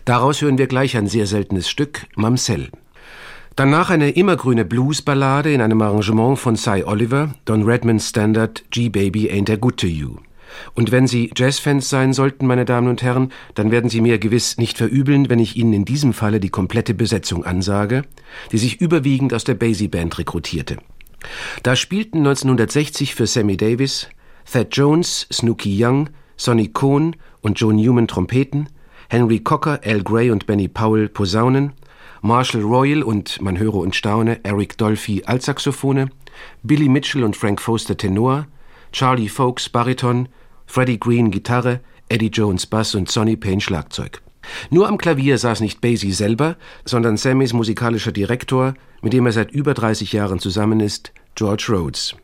Daraus 0.07 0.41
hören 0.41 0.57
wir 0.57 0.67
gleich 0.67 0.97
ein 0.97 1.09
sehr 1.09 1.27
seltenes 1.27 1.69
Stück, 1.69 2.07
Mamsell. 2.15 2.71
Danach 3.57 3.89
eine 3.89 4.11
immergrüne 4.11 4.67
Bluesballade 4.67 5.51
in 5.51 5.63
einem 5.63 5.81
Arrangement 5.81 6.39
von 6.39 6.57
Cy 6.57 6.85
Oliver, 6.85 7.31
Don 7.47 7.63
Redmond's 7.63 8.11
Standard 8.11 8.63
G-Baby 8.71 9.31
Ain't 9.31 9.51
I 9.51 9.57
Good 9.57 9.79
to 9.79 9.87
You. 9.87 10.17
Und 10.75 10.93
wenn 10.93 11.07
Sie 11.07 11.31
Jazzfans 11.35 11.89
sein 11.89 12.13
sollten, 12.13 12.47
meine 12.47 12.67
Damen 12.67 12.87
und 12.87 13.03
Herren, 13.03 13.33
dann 13.55 13.71
werden 13.71 13.89
Sie 13.89 14.03
mir 14.03 14.19
gewiss 14.19 14.59
nicht 14.59 14.77
verübeln, 14.77 15.31
wenn 15.31 15.39
ich 15.39 15.57
Ihnen 15.57 15.73
in 15.73 15.87
diesem 15.87 16.13
Falle 16.13 16.39
die 16.39 16.51
komplette 16.51 16.93
Besetzung 16.93 17.47
ansage, 17.47 18.03
die 18.53 18.59
sich 18.59 18.83
überwiegend 18.83 19.33
aus 19.33 19.45
der 19.45 19.55
Basie 19.55 19.89
Band 19.89 20.19
rekrutierte. 20.19 20.77
Da 21.63 21.77
spielten 21.77 22.19
1960 22.19 23.15
für 23.15 23.27
Sammy 23.27 23.57
Davis, 23.57 24.11
Thad 24.53 24.69
Jones, 24.73 25.29
Snooky 25.33 25.83
Young, 25.83 26.11
Sonny 26.37 26.69
Cohn 26.69 27.17
und 27.41 27.59
Joe 27.59 27.73
Newman 27.73 28.07
Trompeten, 28.07 28.69
Henry 29.09 29.41
Cocker, 29.41 29.81
Al 29.83 30.03
Gray 30.03 30.31
und 30.31 30.45
Benny 30.45 30.69
Powell 30.69 31.09
Posaunen, 31.09 31.73
Marshall 32.27 32.63
Royal 32.63 33.05
und, 33.05 33.41
man 33.41 33.57
höre 33.57 33.77
und 33.77 33.95
staune, 33.95 34.41
Eric 34.43 34.77
Dolphy 34.79 35.23
Altsaxophone, 35.27 36.11
Billy 36.65 36.89
Mitchell 36.89 37.23
und 37.23 37.37
Frank 37.37 37.63
Foster 37.63 37.97
Tenor, 37.97 38.49
Charlie 38.91 39.29
Folks 39.29 39.69
Bariton, 39.69 40.29
Freddie 40.67 40.99
Green 40.99 41.31
Gitarre, 41.31 41.79
Eddie 42.09 42.31
Jones 42.33 42.67
Bass 42.67 42.97
und 42.97 43.09
Sonny 43.09 43.37
Payne 43.37 43.61
Schlagzeug. 43.61 44.23
Nur 44.71 44.89
am 44.89 44.99
Klavier 44.99 45.39
saß 45.39 45.61
nicht 45.61 45.81
Basie 45.81 46.11
selber, 46.11 46.57
sondern 46.85 47.17
Sammys 47.17 47.53
musikalischer 47.53 48.11
Direktor, 48.11 48.75
mit 49.03 49.13
dem 49.13 49.27
er 49.27 49.33
seit 49.33 49.53
über 49.53 49.73
30 49.73 50.13
Jahren 50.13 50.41
zusammen 50.41 50.81
ist, 50.81 51.13
George 51.37 51.67
Rhodes. 51.69 52.17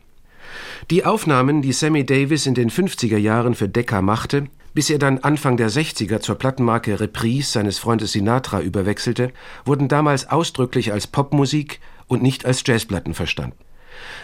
Die 0.91 1.05
Aufnahmen, 1.05 1.61
die 1.61 1.71
Sammy 1.71 2.05
Davis 2.05 2.45
in 2.45 2.55
den 2.55 2.69
50er 2.69 3.17
Jahren 3.17 3.55
für 3.55 3.69
Decca 3.69 4.01
machte, 4.01 4.47
bis 4.73 4.89
er 4.89 4.99
dann 4.99 5.19
Anfang 5.19 5.57
der 5.57 5.69
60er 5.69 6.19
zur 6.19 6.35
Plattenmarke 6.35 6.99
Reprise 6.99 7.51
seines 7.51 7.79
Freundes 7.79 8.11
Sinatra 8.11 8.61
überwechselte, 8.61 9.31
wurden 9.65 9.87
damals 9.87 10.29
ausdrücklich 10.29 10.91
als 10.91 11.07
Popmusik 11.07 11.79
und 12.07 12.21
nicht 12.21 12.45
als 12.45 12.63
Jazzplatten 12.65 13.13
verstanden. 13.13 13.57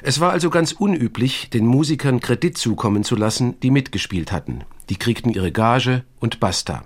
Es 0.01 0.19
war 0.19 0.31
also 0.31 0.49
ganz 0.49 0.71
unüblich, 0.71 1.49
den 1.49 1.65
Musikern 1.65 2.19
Kredit 2.19 2.57
zukommen 2.57 3.03
zu 3.03 3.15
lassen, 3.15 3.59
die 3.61 3.71
mitgespielt 3.71 4.31
hatten. 4.31 4.63
Die 4.89 4.97
kriegten 4.97 5.31
ihre 5.31 5.51
Gage 5.51 6.03
und 6.19 6.39
basta. 6.39 6.83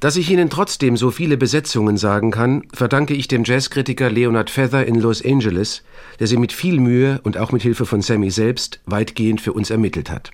Dass 0.00 0.16
ich 0.16 0.30
Ihnen 0.30 0.50
trotzdem 0.50 0.96
so 0.96 1.10
viele 1.10 1.36
Besetzungen 1.36 1.96
sagen 1.96 2.30
kann, 2.30 2.62
verdanke 2.72 3.14
ich 3.14 3.28
dem 3.28 3.44
Jazzkritiker 3.44 4.10
Leonard 4.10 4.50
Feather 4.50 4.86
in 4.86 4.94
Los 4.94 5.24
Angeles, 5.24 5.82
der 6.20 6.28
sie 6.28 6.36
mit 6.36 6.52
viel 6.52 6.78
Mühe 6.78 7.20
und 7.24 7.36
auch 7.36 7.50
mit 7.50 7.62
Hilfe 7.62 7.84
von 7.84 8.00
Sammy 8.00 8.30
selbst 8.30 8.80
weitgehend 8.86 9.40
für 9.40 9.52
uns 9.52 9.70
ermittelt 9.70 10.10
hat. 10.10 10.30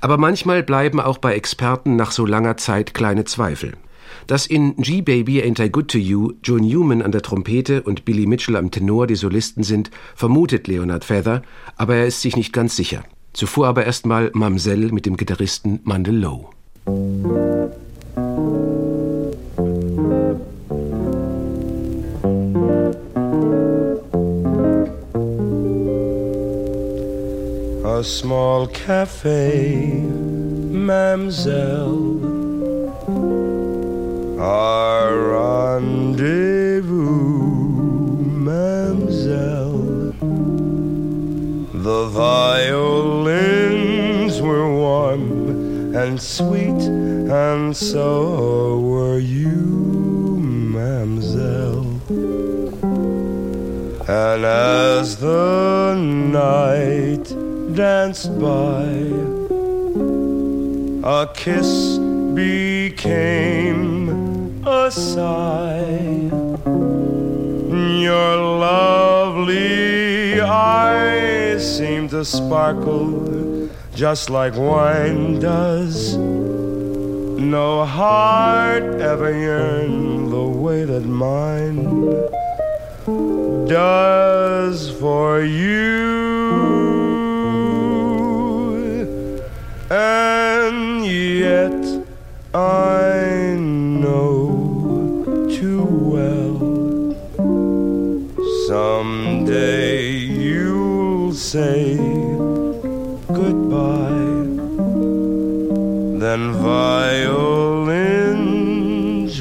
Aber 0.00 0.18
manchmal 0.18 0.62
bleiben 0.62 1.00
auch 1.00 1.18
bei 1.18 1.34
Experten 1.34 1.96
nach 1.96 2.10
so 2.10 2.26
langer 2.26 2.56
Zeit 2.56 2.94
kleine 2.94 3.24
Zweifel. 3.24 3.72
Dass 4.26 4.46
in 4.46 4.76
G-Baby 4.76 5.42
Ain't 5.42 5.62
I 5.64 5.70
Good 5.70 5.88
to 5.90 5.98
You 5.98 6.32
Joe 6.42 6.60
Newman 6.60 7.02
an 7.02 7.12
der 7.12 7.22
Trompete 7.22 7.82
und 7.82 8.04
Billy 8.04 8.26
Mitchell 8.26 8.56
am 8.56 8.70
Tenor 8.70 9.06
die 9.06 9.16
Solisten 9.16 9.62
sind, 9.62 9.90
vermutet 10.14 10.66
Leonard 10.66 11.04
Feather, 11.04 11.42
aber 11.76 11.96
er 11.96 12.06
ist 12.06 12.22
sich 12.22 12.36
nicht 12.36 12.52
ganz 12.52 12.76
sicher. 12.76 13.04
Zuvor 13.32 13.68
aber 13.68 13.84
erstmal 13.84 14.30
Mamselle 14.34 14.92
mit 14.92 15.06
dem 15.06 15.16
Gitarristen 15.16 15.80
Mandel 15.84 16.16
Lowe. 16.16 16.48
A 27.98 28.04
small 28.04 28.68
cafe, 28.68 30.04
Mamselle. 30.86 32.22
Our 34.38 35.16
rendezvous, 35.32 36.92
Mamselle. 38.46 40.14
The 41.72 42.06
violins 42.06 43.60
were 44.40 44.72
warm 44.72 45.96
and 45.96 46.22
sweet, 46.22 46.82
and 47.48 47.76
so 47.76 48.78
were 48.78 49.18
you, 49.18 50.38
Mamselle. 50.40 51.98
And 54.08 54.44
as 54.44 55.16
the 55.16 55.96
night 55.96 57.37
danced 57.78 58.36
by, 58.40 58.82
a 61.08 61.28
kiss 61.32 61.96
became 62.34 64.08
a 64.66 64.90
sigh. 64.90 66.28
Your 68.02 68.36
lovely 68.58 70.40
eyes 70.40 71.78
seem 71.78 72.08
to 72.08 72.24
sparkle 72.24 73.70
just 73.94 74.28
like 74.28 74.56
wine 74.56 75.38
does. 75.38 76.16
No 76.16 77.84
heart 77.84 79.00
ever 79.00 79.30
yearned 79.30 80.32
the 80.32 80.48
way 80.64 80.82
that 80.84 81.04
mine 81.04 81.84
does 83.68 84.90
for 84.98 85.42
you. 85.42 86.87
And 89.98 91.04
yet 91.04 91.82
I 92.54 93.56
know 93.58 95.24
too 95.50 95.84
well 96.14 96.56
someday 98.68 100.06
you'll 100.46 101.32
say 101.32 101.96
goodbye. 103.40 104.46
Then 106.22 106.42
violins 106.72 107.42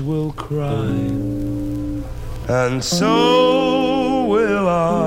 will 0.02 0.32
cry, 0.48 0.96
and 2.64 2.84
so 2.84 4.26
will 4.26 4.68
I, 4.68 5.07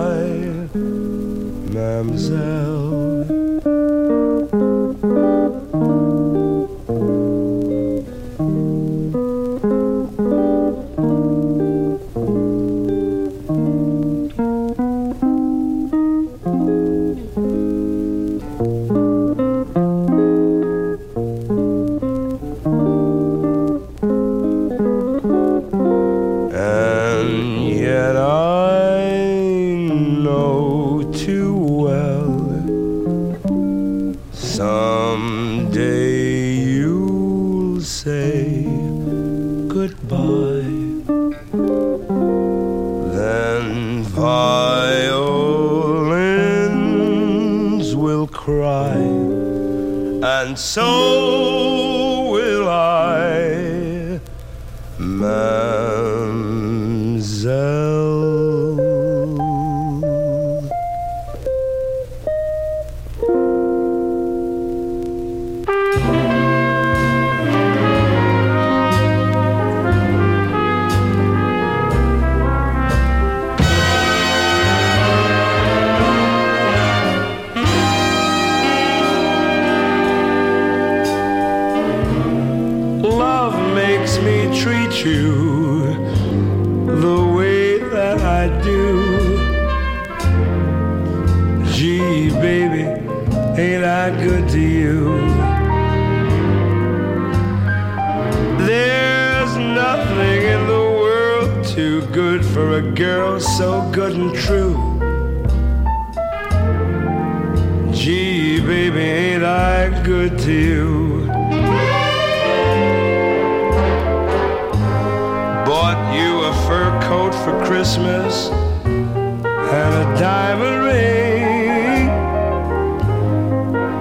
for 117.45 117.59
Christmas 117.65 118.49
and 118.85 119.95
a 120.03 120.05
diamond 120.21 120.79
ring. 120.91 122.09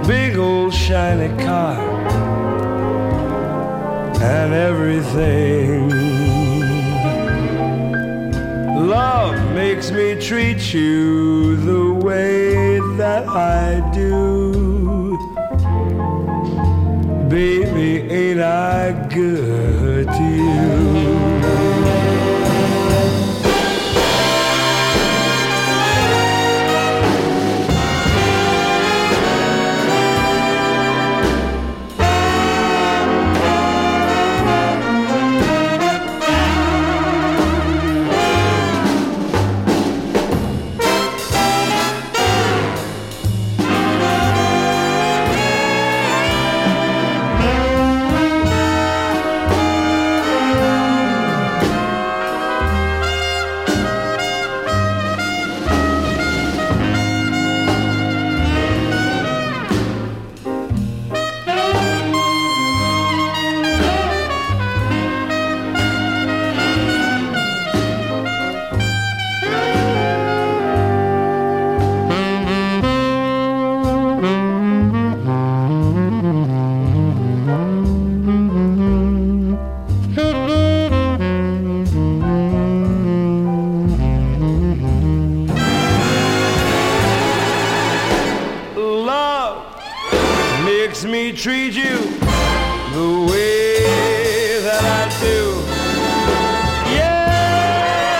Big 0.06 0.36
old 0.36 0.74
shiny 0.74 1.28
car 1.42 1.80
and 4.20 4.52
everything. 4.52 5.88
Love 8.88 9.36
makes 9.54 9.90
me 9.90 10.14
treat 10.20 10.74
you 10.74 11.56
the 11.56 11.94
way 12.06 12.78
that 12.96 13.26
I 13.28 13.80
do. 13.94 15.16
Baby, 17.28 17.90
ain't 18.12 18.40
I 18.40 18.92
good 19.08 19.49
makes 90.86 91.04
me 91.04 91.30
treat 91.30 91.74
you 91.74 91.98
the 92.96 93.10
way 93.30 94.62
that 94.66 94.82
I 94.82 95.04
do. 95.20 95.40
Yes, 96.98 98.16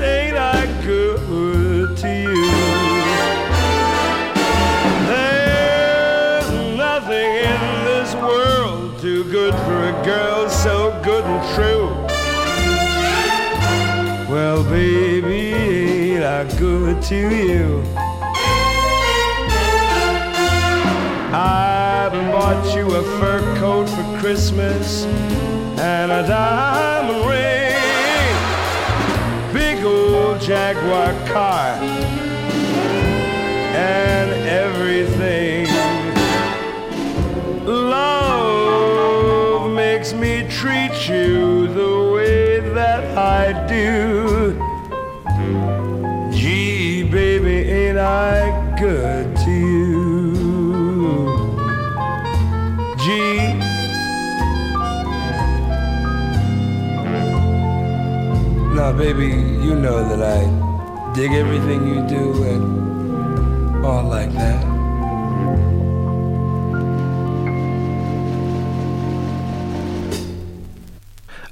ain't 0.00 0.36
I 0.38 0.64
good 0.82 1.96
to 1.98 2.08
you? 2.08 2.50
There's 5.10 6.50
nothing 6.74 7.30
in 7.52 7.60
this 7.84 8.10
world 8.14 8.98
too 8.98 9.24
good 9.24 9.54
for 9.66 9.78
a 9.88 9.92
girl 10.06 10.48
so 10.48 10.98
good 11.04 11.24
and 11.24 11.44
true. 11.54 11.86
Well, 14.34 14.64
baby, 14.64 15.52
ain't 15.52 16.24
I 16.24 16.44
good 16.58 17.02
to 17.02 17.14
you? 17.14 17.93
Bought 22.44 22.76
you 22.76 22.84
a 22.94 23.02
fur 23.18 23.40
coat 23.56 23.88
for 23.88 24.18
Christmas 24.18 25.04
and 25.80 26.12
a 26.12 26.22
diamond 26.28 27.24
ring, 27.26 28.36
big 29.54 29.82
old 29.82 30.38
Jaguar 30.42 31.14
car, 31.26 31.70
and 33.74 34.30
everything. 34.46 35.66
Love 37.64 38.90
makes 39.70 40.12
me 40.12 40.46
treat 40.50 41.08
you 41.08 41.66
the 41.68 42.12
way 42.14 42.60
that 42.60 43.16
I 43.16 43.66
do. 43.66 44.13
Baby, 58.96 59.26
you 59.64 59.74
know 59.74 60.02
that 60.08 60.22
I 60.22 60.44
dig 61.14 61.32
everything 61.32 61.86
you 61.86 62.06
do 62.06 62.44
and 62.44 63.84
all 63.84 64.04
like 64.08 64.32
that. 64.34 64.74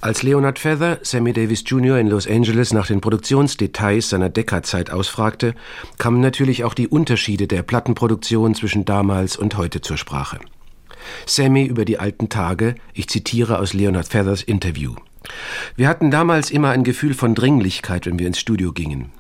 Als 0.01 0.25
Leonard 0.25 0.59
Feather 0.59 0.99
Sammy 1.03 1.33
Davis 1.33 1.63
Jr. 1.65 1.97
in 1.97 2.09
Los 2.09 2.27
Angeles 2.27 2.73
nach 2.73 2.89
den 2.89 3.01
Produktionsdetails 3.01 4.09
seiner 4.09 4.31
Decca-Zeit 4.31 4.91
ausfragte, 4.91 5.55
kamen 5.99 6.21
natürlich 6.21 6.65
auch 6.65 6.75
die 6.75 6.89
Unterschiede 6.89 7.47
der 7.47 7.63
Plattenproduktion 7.63 8.57
zwischen 8.57 8.85
damals 8.85 9.37
und 9.37 9.57
heute 9.57 9.81
zur 9.81 9.97
Sprache. 9.97 10.41
Sammy 11.25 11.65
über 11.65 11.85
die 11.85 12.01
alten 12.01 12.29
Tage, 12.29 12.75
ich 12.95 13.09
zitiere 13.09 13.61
aus 13.61 13.75
Leonard 13.75 14.09
Feathers 14.09 14.43
Interview. 14.43 14.97
Wir 15.77 15.89
hatten 15.89 16.11
damals 16.11 16.51
immer 16.51 16.71
ein 16.71 16.85
Gefühl 16.85 17.15
von 17.15 17.35
Dringlichkeit, 17.35 18.07
wenn 18.07 18.19
wir 18.19 18.27
ins 18.27 18.39
Studio 18.39 18.73
gingen. 18.73 19.13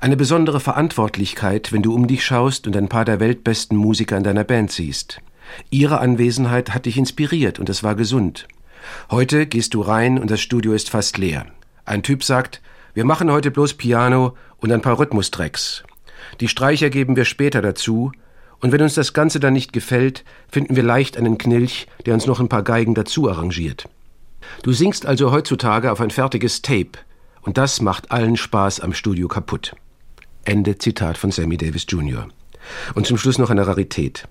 Eine 0.00 0.16
besondere 0.16 0.60
Verantwortlichkeit, 0.60 1.72
wenn 1.72 1.82
du 1.82 1.94
um 1.94 2.06
dich 2.06 2.24
schaust 2.24 2.66
und 2.66 2.76
ein 2.76 2.88
paar 2.88 3.04
der 3.04 3.20
weltbesten 3.20 3.76
Musiker 3.76 4.16
in 4.16 4.24
deiner 4.24 4.44
Band 4.44 4.70
siehst. 4.70 5.20
Ihre 5.70 6.00
Anwesenheit 6.00 6.74
hat 6.74 6.86
dich 6.86 6.96
inspiriert 6.96 7.58
und 7.58 7.68
es 7.68 7.82
war 7.82 7.94
gesund. 7.94 8.46
Heute 9.10 9.46
gehst 9.46 9.74
du 9.74 9.80
rein 9.80 10.18
und 10.18 10.30
das 10.30 10.40
Studio 10.40 10.72
ist 10.72 10.90
fast 10.90 11.18
leer. 11.18 11.46
Ein 11.84 12.02
Typ 12.02 12.24
sagt, 12.24 12.60
wir 12.94 13.04
machen 13.04 13.30
heute 13.30 13.50
bloß 13.50 13.74
Piano 13.74 14.36
und 14.58 14.72
ein 14.72 14.82
paar 14.82 14.98
Rhythmustracks. 14.98 15.82
Die 16.40 16.48
Streicher 16.48 16.90
geben 16.90 17.16
wir 17.16 17.24
später 17.24 17.62
dazu, 17.62 18.12
und 18.60 18.72
wenn 18.72 18.82
uns 18.82 18.94
das 18.94 19.14
Ganze 19.14 19.40
dann 19.40 19.54
nicht 19.54 19.72
gefällt, 19.72 20.22
finden 20.50 20.76
wir 20.76 20.82
leicht 20.82 21.16
einen 21.16 21.38
Knilch, 21.38 21.86
der 22.04 22.12
uns 22.12 22.26
noch 22.26 22.40
ein 22.40 22.50
paar 22.50 22.62
Geigen 22.62 22.94
dazu 22.94 23.28
arrangiert. 23.30 23.88
Du 24.62 24.72
singst 24.72 25.06
also 25.06 25.32
heutzutage 25.32 25.90
auf 25.92 26.00
ein 26.00 26.10
fertiges 26.10 26.62
Tape, 26.62 26.92
und 27.42 27.58
das 27.58 27.80
macht 27.80 28.10
allen 28.10 28.36
Spaß 28.36 28.80
am 28.80 28.92
Studio 28.92 29.28
kaputt. 29.28 29.74
Ende 30.44 30.78
Zitat 30.78 31.18
von 31.18 31.30
Sammy 31.30 31.56
Davis 31.56 31.86
Jr. 31.88 32.28
Und 32.94 33.06
zum 33.06 33.16
Schluss 33.16 33.38
noch 33.38 33.50
eine 33.50 33.66
Rarität. 33.66 34.28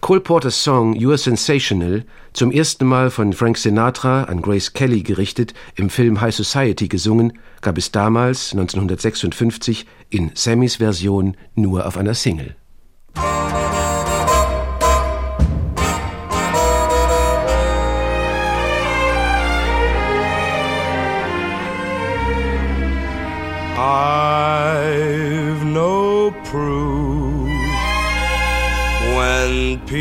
Cole 0.00 0.20
Porters 0.20 0.62
Song 0.62 0.94
You're 0.94 1.18
Sensational, 1.18 2.04
zum 2.32 2.50
ersten 2.50 2.86
Mal 2.86 3.10
von 3.10 3.32
Frank 3.32 3.58
Sinatra 3.58 4.24
an 4.24 4.42
Grace 4.42 4.72
Kelly 4.72 5.02
gerichtet, 5.02 5.54
im 5.74 5.90
Film 5.90 6.20
High 6.20 6.34
Society 6.34 6.88
gesungen, 6.88 7.38
gab 7.60 7.78
es 7.78 7.92
damals, 7.92 8.52
1956, 8.52 9.86
in 10.10 10.32
Sammys 10.34 10.76
Version 10.76 11.36
nur 11.54 11.86
auf 11.86 11.96
einer 11.96 12.14
Single. 12.14 12.56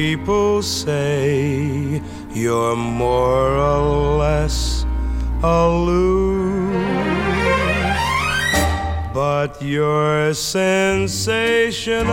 People 0.09 0.63
say 0.63 2.01
you're 2.33 2.75
more 2.75 3.49
or 3.57 4.17
less 4.17 4.83
aloof, 5.43 6.73
but 9.13 9.61
you're 9.61 10.33
sensational. 10.33 12.07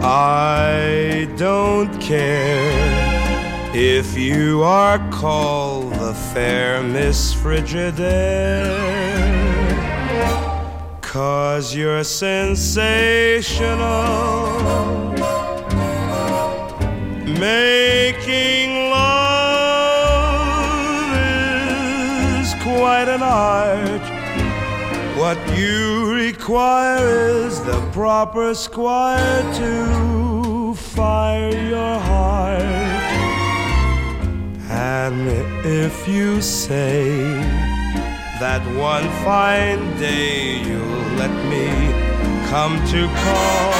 I 0.00 1.28
don't 1.36 1.92
care 2.00 3.74
if 3.74 4.16
you 4.16 4.62
are 4.62 4.98
called 5.10 5.92
the 5.94 6.14
fair 6.32 6.82
Miss 6.82 7.34
Frigidaire, 7.34 8.72
cause 11.14 11.72
you're 11.76 12.02
sensational. 12.02 12.74
Making 17.38 18.90
love 18.90 19.54
is 22.42 22.52
quite 22.64 23.06
an 23.06 23.22
art. 23.22 24.02
What 25.16 25.38
you 25.56 26.12
require 26.12 27.28
is 27.46 27.62
the 27.62 27.80
proper 27.92 28.52
squire 28.52 29.54
to 29.60 30.74
fire 30.74 31.56
your 31.74 31.98
heart. 32.10 32.60
And 34.68 35.28
if 35.64 36.08
you 36.08 36.40
say 36.42 37.63
that 38.40 38.62
one 38.76 39.08
fine 39.22 39.96
day 39.96 40.58
you'll 40.58 41.14
let 41.16 41.30
me 41.46 41.68
come 42.50 42.74
to 42.86 43.06
call, 43.22 43.72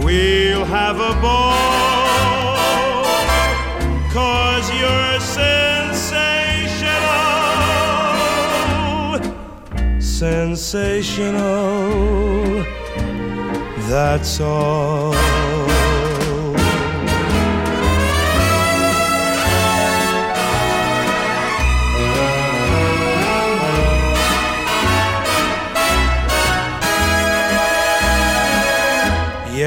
we'll 0.00 0.64
have 0.64 1.00
a 1.00 1.14
ball, 1.20 3.04
cause 4.12 4.70
you're 4.78 5.18
sensational, 5.20 5.90
sensational, 10.00 11.54
that's 13.88 14.40
all. 14.40 15.49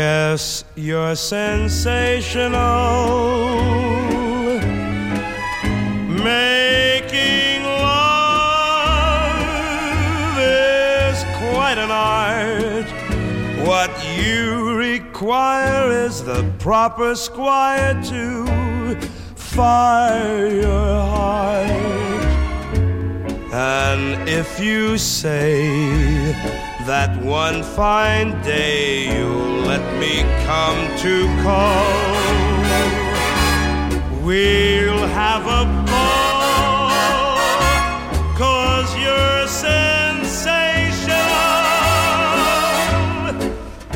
Yes, 0.03 0.65
you're 0.75 1.15
sensational. 1.15 2.49
Making 6.09 7.63
love 7.63 8.19
is 10.39 11.23
quite 11.37 11.77
an 11.85 11.89
art. 11.89 12.89
What 13.65 13.91
you 14.17 14.75
require 14.75 15.89
is 16.05 16.21
the 16.21 16.43
proper 16.59 17.15
squire 17.15 17.93
to 18.11 18.45
fire 19.35 20.47
your 20.47 20.95
heart. 21.15 21.69
And 23.53 24.27
if 24.27 24.59
you 24.59 24.97
say 24.97 26.35
that 26.85 27.15
one 27.23 27.63
fine 27.63 28.41
day 28.41 29.05
you'll 29.17 29.61
let 29.61 29.97
me 29.99 30.23
come 30.45 30.97
to 30.97 31.25
call. 31.41 32.13
We'll 34.21 35.07
have 35.07 35.43
a 35.43 35.65
ball, 35.87 36.89
cause 38.35 38.89
you're 38.97 39.47
sensational. 39.47 40.43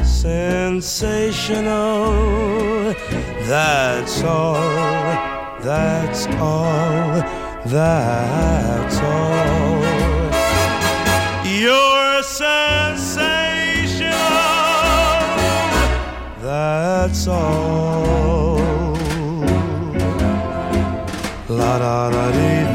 Sensational, 0.05 1.73
that's 3.47 4.23
all, 4.23 4.55
that's 5.61 6.25
all, 6.37 7.21
that's 7.65 8.97
all. 9.01 10.06
Sensational. 12.37 14.15
That's 16.39 17.27
all. 17.27 18.93
La 21.49 21.79
da 21.79 22.11
da 22.11 22.31
dee 22.31 22.67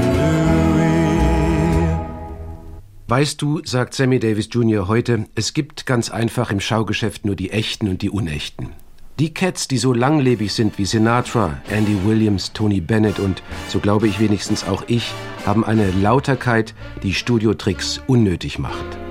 Weißt 3.06 3.42
du, 3.42 3.60
sagt 3.62 3.94
Sammy 3.94 4.18
Davis 4.18 4.48
Jr. 4.50 4.88
heute, 4.88 5.26
es 5.34 5.52
gibt 5.52 5.86
ganz 5.86 6.10
einfach 6.10 6.50
im 6.50 6.60
Schaugeschäft 6.60 7.26
nur 7.26 7.36
die 7.36 7.50
echten 7.50 7.88
und 7.88 8.00
die 8.02 8.08
unechten. 8.10 8.70
Die 9.18 9.34
Cats, 9.34 9.68
die 9.68 9.76
so 9.76 9.92
langlebig 9.92 10.52
sind 10.52 10.78
wie 10.78 10.86
Sinatra, 10.86 11.58
Andy 11.68 12.06
Williams, 12.06 12.52
Tony 12.54 12.80
Bennett 12.80 13.20
und, 13.20 13.42
so 13.68 13.80
glaube 13.80 14.08
ich 14.08 14.18
wenigstens 14.18 14.64
auch 14.66 14.84
ich, 14.86 15.12
haben 15.44 15.62
eine 15.64 15.90
Lauterkeit, 15.90 16.74
die 17.02 17.12
Studiotricks 17.12 18.00
unnötig 18.06 18.58
macht. 18.58 19.01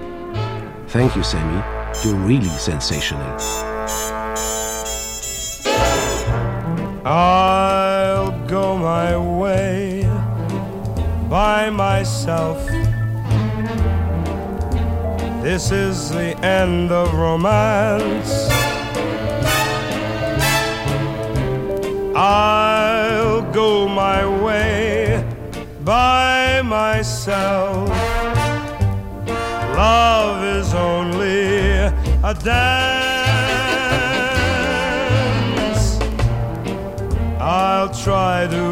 Thank 0.91 1.15
you, 1.15 1.23
Sammy. 1.23 1.63
You're 2.03 2.17
really 2.17 2.49
sensational. 2.49 3.21
I'll 7.05 8.37
go 8.45 8.77
my 8.77 9.15
way 9.15 10.03
by 11.29 11.69
myself. 11.69 12.57
This 15.41 15.71
is 15.71 16.09
the 16.09 16.37
end 16.43 16.91
of 16.91 17.13
romance. 17.13 18.49
I'll 22.13 23.49
go 23.53 23.87
my 23.87 24.25
way 24.43 25.25
by 25.85 26.61
myself. 26.63 28.40
Love 29.75 30.43
is 30.43 30.73
only 30.73 31.69
a 32.23 32.33
dance. 32.33 32.91
I'll 37.39 37.89
try 37.93 38.47
to 38.47 38.65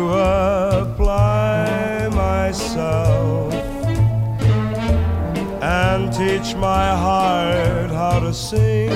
apply 0.81 2.09
myself 2.13 3.53
and 5.61 6.11
teach 6.13 6.55
my 6.55 6.87
heart 6.95 7.89
how 7.91 8.19
to 8.19 8.33
sing. 8.33 8.89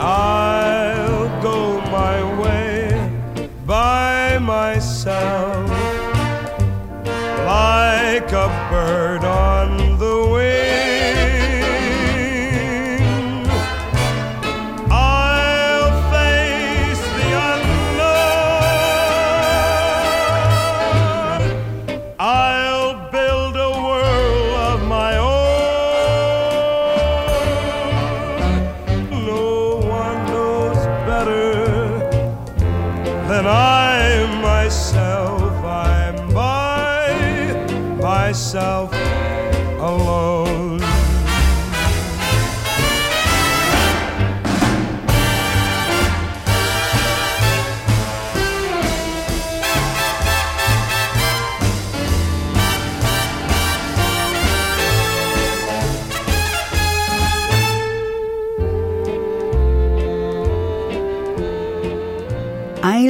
I'll 0.00 1.42
go 1.42 1.80
my 1.90 2.22
way 2.40 3.10
by 3.66 4.38
myself 4.38 5.73
like 7.64 8.30
a 8.32 8.48
bird 8.70 9.24
on 9.24 9.93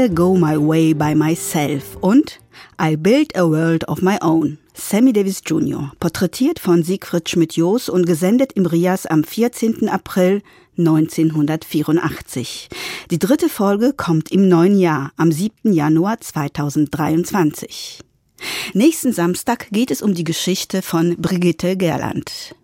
I'll 0.05 0.15
Go 0.15 0.37
My 0.37 0.57
Way 0.59 0.93
by 0.93 1.15
Myself 1.15 1.97
und 2.03 2.39
I 2.79 2.95
Build 2.97 3.35
a 3.39 3.49
World 3.49 3.89
of 3.89 4.03
My 4.03 4.19
Own. 4.21 4.59
Sammy 4.75 5.15
Davis 5.15 5.41
Jr., 5.47 5.93
porträtiert 5.99 6.59
von 6.59 6.83
Siegfried 6.83 7.27
Schmidt-Jos 7.27 7.89
und 7.89 8.05
gesendet 8.05 8.53
im 8.53 8.67
Rias 8.67 9.07
am 9.07 9.25
14. 9.25 9.89
April 9.89 10.43
1984. 10.77 12.69
Die 13.11 13.19
dritte 13.19 13.49
Folge 13.49 13.95
kommt 13.95 14.31
im 14.31 14.47
neuen 14.47 14.79
Jahr, 14.79 15.11
am 15.17 15.33
7. 15.33 15.73
Januar 15.73 16.21
2023. 16.21 18.01
Nächsten 18.75 19.15
Samstag 19.15 19.69
geht 19.71 19.91
es 19.91 20.03
um 20.03 20.13
die 20.13 20.25
Geschichte 20.25 20.83
von 20.83 21.17
Brigitte 21.17 21.79
Gerland. 21.79 22.55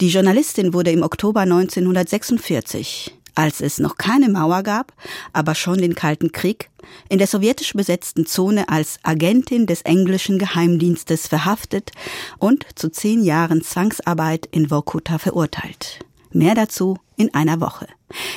Die 0.00 0.10
Journalistin 0.10 0.72
wurde 0.72 0.92
im 0.92 1.02
Oktober 1.02 1.40
1946 1.40 3.12
als 3.36 3.60
es 3.60 3.78
noch 3.78 3.96
keine 3.96 4.28
Mauer 4.28 4.62
gab, 4.62 4.92
aber 5.32 5.54
schon 5.54 5.78
den 5.78 5.94
Kalten 5.94 6.32
Krieg, 6.32 6.70
in 7.08 7.18
der 7.18 7.26
sowjetisch 7.26 7.74
besetzten 7.74 8.26
Zone 8.26 8.68
als 8.68 8.98
Agentin 9.02 9.66
des 9.66 9.82
englischen 9.82 10.38
Geheimdienstes 10.38 11.28
verhaftet 11.28 11.92
und 12.38 12.66
zu 12.74 12.90
zehn 12.90 13.22
Jahren 13.22 13.62
Zwangsarbeit 13.62 14.48
in 14.50 14.68
Vorkuta 14.68 15.18
verurteilt. 15.18 16.00
Mehr 16.32 16.54
dazu 16.54 16.98
in 17.16 17.32
einer 17.34 17.60
Woche. 17.60 17.86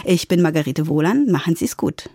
Ich 0.06 0.28
bin 0.28 0.42
Margarete 0.42 0.88
Wohlan, 0.88 1.26
machen 1.32 1.56
Sie's 1.56 1.78
gut. 1.78 2.10